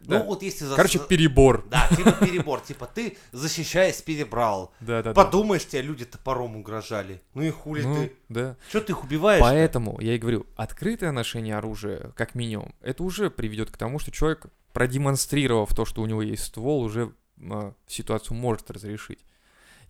[0.07, 0.19] Да.
[0.19, 0.75] Ну вот если за...
[0.75, 1.67] Короче, перебор.
[1.69, 4.73] Да, типа перебор, типа ты, защищаясь, перебрал.
[4.79, 5.13] Да, да, да.
[5.13, 7.21] Подумаешь, тебя люди топором угрожали.
[7.33, 8.13] Ну и хули Ну, ты.
[8.29, 8.55] да.
[8.71, 9.41] Че ты их убиваешь?
[9.41, 14.11] Поэтому я и говорю, открытое ношение оружия, как минимум, это уже приведет к тому, что
[14.11, 19.19] человек, продемонстрировав то, что у него есть ствол, уже а, ситуацию может разрешить.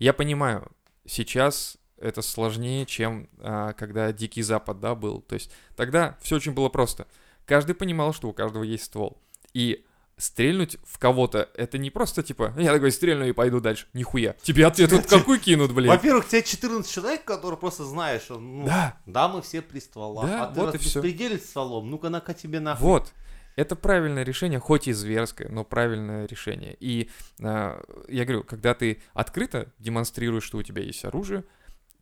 [0.00, 0.72] Я понимаю,
[1.06, 5.20] сейчас это сложнее, чем а, когда Дикий Запад, да, был.
[5.20, 7.06] То есть тогда все очень было просто.
[7.46, 9.22] Каждый понимал, что у каждого есть ствол.
[9.54, 9.84] И
[10.18, 13.86] стрельнуть в кого-то, это не просто типа, я такой стрельну и пойду дальше.
[13.94, 14.34] Нихуя.
[14.42, 15.88] Тебе ответ тут какой кинут, блин?
[15.88, 18.98] Во-первых, тебя 14 человек, которые просто знаешь, что, ну, Да.
[19.06, 20.26] да, мы все при стволах.
[20.26, 21.00] Да, а ты вот раз и всё.
[21.00, 22.84] беспределить стволом, ну-ка на-ка тебе нахуй.
[22.86, 23.12] Вот.
[23.56, 26.76] Это правильное решение, хоть и зверское, но правильное решение.
[26.78, 27.10] И
[27.42, 31.44] а, я говорю, когда ты открыто демонстрируешь, что у тебя есть оружие,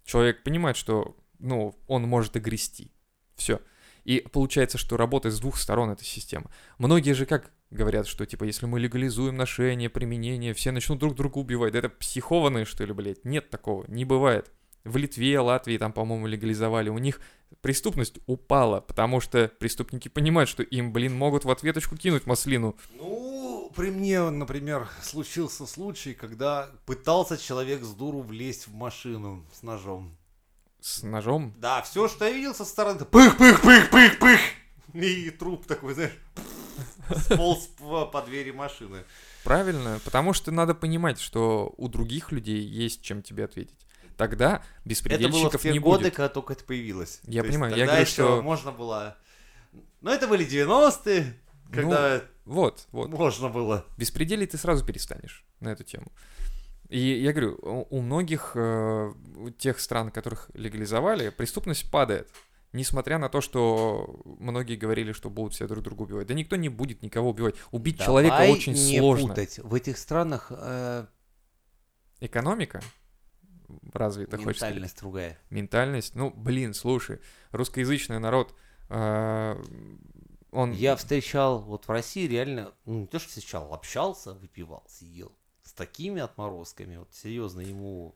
[0.05, 2.93] человек понимает, что ну, он может огрести.
[3.37, 3.61] Все.
[4.05, 6.51] И получается, что работает с двух сторон эта система.
[6.79, 11.39] Многие же как говорят, что типа, если мы легализуем ношение, применение, все начнут друг друга
[11.39, 11.73] убивать.
[11.73, 13.25] Да это психованные, что ли, блядь?
[13.25, 14.51] Нет такого, не бывает.
[14.85, 16.91] В Литве, Латвии там, по-моему, легализовали.
[16.91, 17.21] У них
[17.61, 22.77] преступность упала, потому что преступники понимают, что им, блин, могут в ответочку кинуть маслину.
[22.97, 29.63] Ну, при мне, например, случился случай, когда пытался человек с дуру влезть в машину с
[29.63, 30.17] ножом.
[30.81, 31.53] С ножом.
[31.59, 34.39] Да, все, что я видел со стороны, пых-пых-пых-пых-пых.
[34.95, 36.17] И труп такой, знаешь,
[37.17, 39.05] сполз по, двери машины.
[39.45, 43.79] Правильно, потому что надо понимать, что у других людей есть чем тебе ответить.
[44.17, 46.15] Тогда Это было в беспредельщиков те не годы, будет.
[46.15, 47.21] когда только это появилось.
[47.25, 49.17] Я То есть понимаю, я говорю, что- можно было...
[50.01, 51.35] Ну, это были 90-е,
[51.73, 53.11] когда Вот, вот.
[53.11, 53.85] можно было.
[53.99, 56.11] Беспределить ты сразу перестанешь на эту тему.
[56.89, 57.59] И я говорю,
[57.91, 59.13] у многих э,
[59.59, 62.31] тех стран, которых легализовали, преступность падает.
[62.73, 66.27] Несмотря на то, что многие говорили, что будут все друг друга убивать.
[66.27, 67.55] Да никто не будет никого убивать.
[67.71, 69.29] Убить человека Давай очень не сложно.
[69.29, 69.59] путать.
[69.61, 71.07] В этих странах э,
[72.21, 72.83] Экономика
[73.93, 74.75] развита, хочешь сказать.
[74.75, 75.39] ментальность другая.
[75.51, 76.15] Ментальность.
[76.15, 77.21] Ну, блин, слушай,
[77.53, 78.55] русскоязычный народ,
[78.89, 79.63] э,
[80.51, 80.73] он...
[80.73, 85.33] Я встречал вот в России реально, ну, не то что встречал, общался, выпивал, сидел.
[85.63, 88.15] С такими отморозками, вот серьезно, ему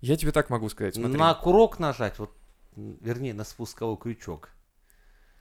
[0.00, 1.16] Я тебе так могу сказать, смотри.
[1.16, 2.36] на курок нажать, вот,
[2.76, 4.50] вернее, на спусковой крючок.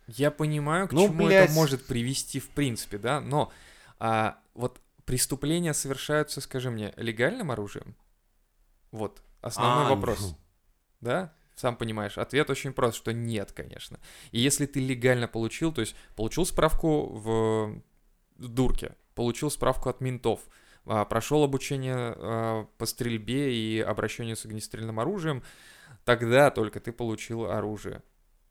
[0.08, 1.46] Я понимаю, к Ну, чему блядь.
[1.46, 3.52] это может привести в принципе, да, но
[4.00, 7.96] а, вот преступления совершаются, скажи мне, легальным оружием?
[8.92, 10.20] Вот, основной А, вопрос.
[10.20, 10.38] ну.
[11.02, 11.34] Да?
[11.56, 14.00] Сам понимаешь, ответ очень прост, что нет, конечно.
[14.32, 17.82] И если ты легально получил, то есть получил справку в
[18.38, 20.40] дурке, получил справку от ментов,
[20.86, 25.44] а, прошел обучение а, по стрельбе и обращению с огнестрельным оружием,
[26.06, 28.04] тогда только ты получил оружие.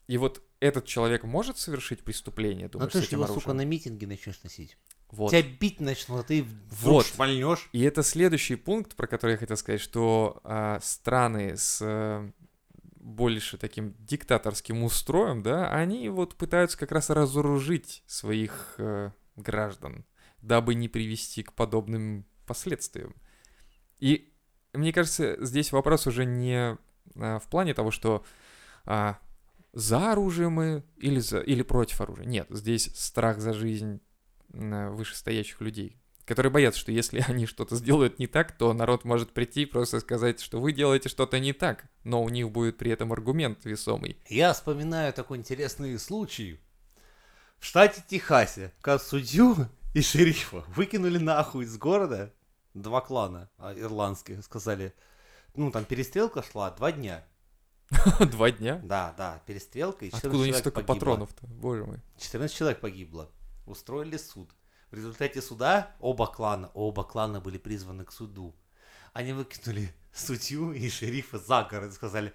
[0.07, 3.43] И вот этот человек может совершить преступление, думаешь, ты с этим его, оружием?
[3.43, 4.77] сука, на митинге начнешь носить.
[5.11, 5.31] Вот.
[5.31, 7.07] Тебя бить начнут, а ты вдруг Вот.
[7.07, 7.69] шмальнешь.
[7.73, 12.31] И это следующий пункт, про который я хотел сказать, что а, страны с э,
[12.97, 20.05] больше таким диктаторским устроем, да, они вот пытаются как раз разоружить своих э, граждан,
[20.43, 23.15] дабы не привести к подобным последствиям.
[23.99, 24.35] И
[24.73, 26.77] мне кажется, здесь вопрос уже не
[27.15, 28.25] в плане того, что
[28.85, 29.19] а,
[29.73, 32.27] за оружие мы или, за, или против оружия.
[32.27, 34.01] Нет, здесь страх за жизнь
[34.53, 39.33] м, вышестоящих людей, которые боятся, что если они что-то сделают не так, то народ может
[39.33, 42.91] прийти и просто сказать, что вы делаете что-то не так, но у них будет при
[42.91, 44.19] этом аргумент весомый.
[44.29, 46.61] Я вспоминаю такой интересный случай.
[47.59, 52.33] В штате Техасе, когда судью и шерифа выкинули нахуй из города
[52.75, 54.95] два клана а, ирландских, сказали,
[55.59, 57.25] ну там перестрелка шла два дня.
[58.21, 58.81] Два дня?
[58.85, 60.95] Да, да, перестрелка, и 14 Откуда у них столько погибло.
[60.95, 61.47] патронов-то?
[61.47, 62.01] Боже мой.
[62.19, 63.31] 14 человек погибло.
[63.67, 64.51] Устроили суд.
[64.91, 68.55] В результате суда оба клана, оба клана были призваны к суду.
[69.15, 72.33] Они выкинули судью и шерифа за город и сказали,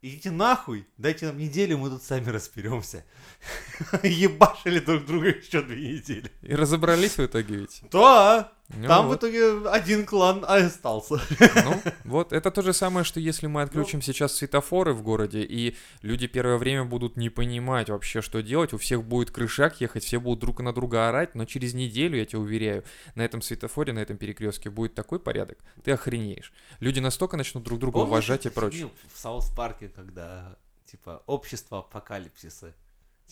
[0.00, 3.04] идите нахуй, дайте нам неделю, мы тут сами разберемся.
[4.02, 6.30] Ебашили друг друга еще две недели.
[6.42, 7.82] И разобрались в итоге ведь.
[7.90, 9.18] Да, Ну там в вот.
[9.18, 11.20] итоге один клан остался.
[11.64, 13.66] Ну, вот, это то же самое, что если мы Ну.
[13.66, 18.72] отключим сейчас светофоры в городе, и люди первое время будут не понимать вообще, что делать,
[18.72, 22.24] у всех будет крышак ехать, все будут друг на друга орать, но через неделю, я
[22.24, 22.84] тебе уверяю,
[23.14, 26.52] на этом светофоре, на этом перекрестке будет такой порядок, ты охренеешь.
[26.80, 28.90] Люди настолько начнут друг друга Помнишь уважать и прочее.
[29.14, 30.56] В Саус Парке, когда,
[30.86, 32.74] типа, общество апокалипсиса.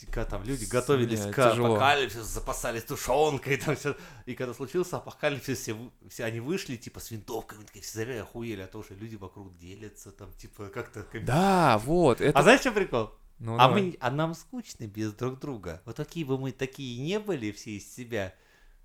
[0.07, 1.74] Когда там люди готовились Не, к тяжело.
[1.74, 3.95] апокалипсису, запасались тушенкой, там все.
[4.26, 5.76] И когда случился апокалипсис, все,
[6.09, 9.57] все они вышли, типа, с винтовками, такие все заря охуели, а то, что люди вокруг
[9.57, 11.03] делятся, там, типа, как-то...
[11.05, 12.36] как- Да, вот, это...
[12.38, 13.11] А знаешь, что прикол?
[13.38, 13.82] Ну, а, давай.
[13.82, 15.82] мы, а нам скучно без друг друга.
[15.84, 18.34] Вот такие бы мы такие не были все из себя.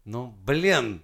[0.03, 1.03] Ну, блин,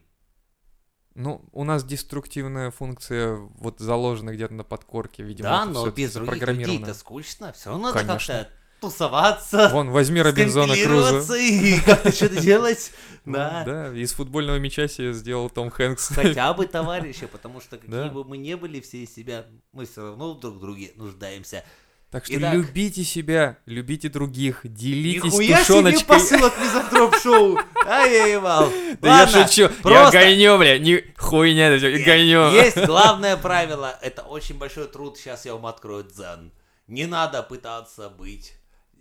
[1.15, 5.49] Ну, у нас деструктивная функция вот заложена где-то на подкорке, видимо.
[5.49, 6.73] да, это но без других запрограммировано.
[6.79, 7.53] людей-то скучно.
[7.53, 8.33] Все равно Конечно.
[8.33, 8.49] как-то
[8.87, 9.69] тусоваться.
[9.71, 12.91] Вон, возьми Робинзона скомпилироваться и как-то что-то делать.
[13.25, 13.63] Ну, Да.
[13.65, 16.09] Да, из футбольного мяча себе сделал Том Хэнкс.
[16.09, 20.01] Хотя бы товарищи, потому что какие бы мы не были все из себя, мы все
[20.07, 21.63] равно друг в друге нуждаемся.
[22.11, 22.53] Так что Итак.
[22.53, 26.05] любите себя, любите других, делитесь Нихуя себе тушеночкой.
[26.05, 27.57] посылок мизантроп шоу.
[27.87, 28.69] Ай, я ебал.
[29.01, 32.51] Да я шучу, я гоню, бля, не хуйня это всё, гоню.
[32.51, 33.97] Есть главное правило.
[34.03, 35.17] Это очень большой труд.
[35.17, 36.51] Сейчас я вам открою дзен.
[36.85, 38.53] Не надо пытаться быть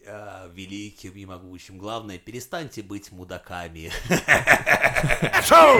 [0.04, 1.78] э, великим и могучим.
[1.78, 3.90] Главное, перестаньте быть мудаками.
[5.42, 5.78] Show!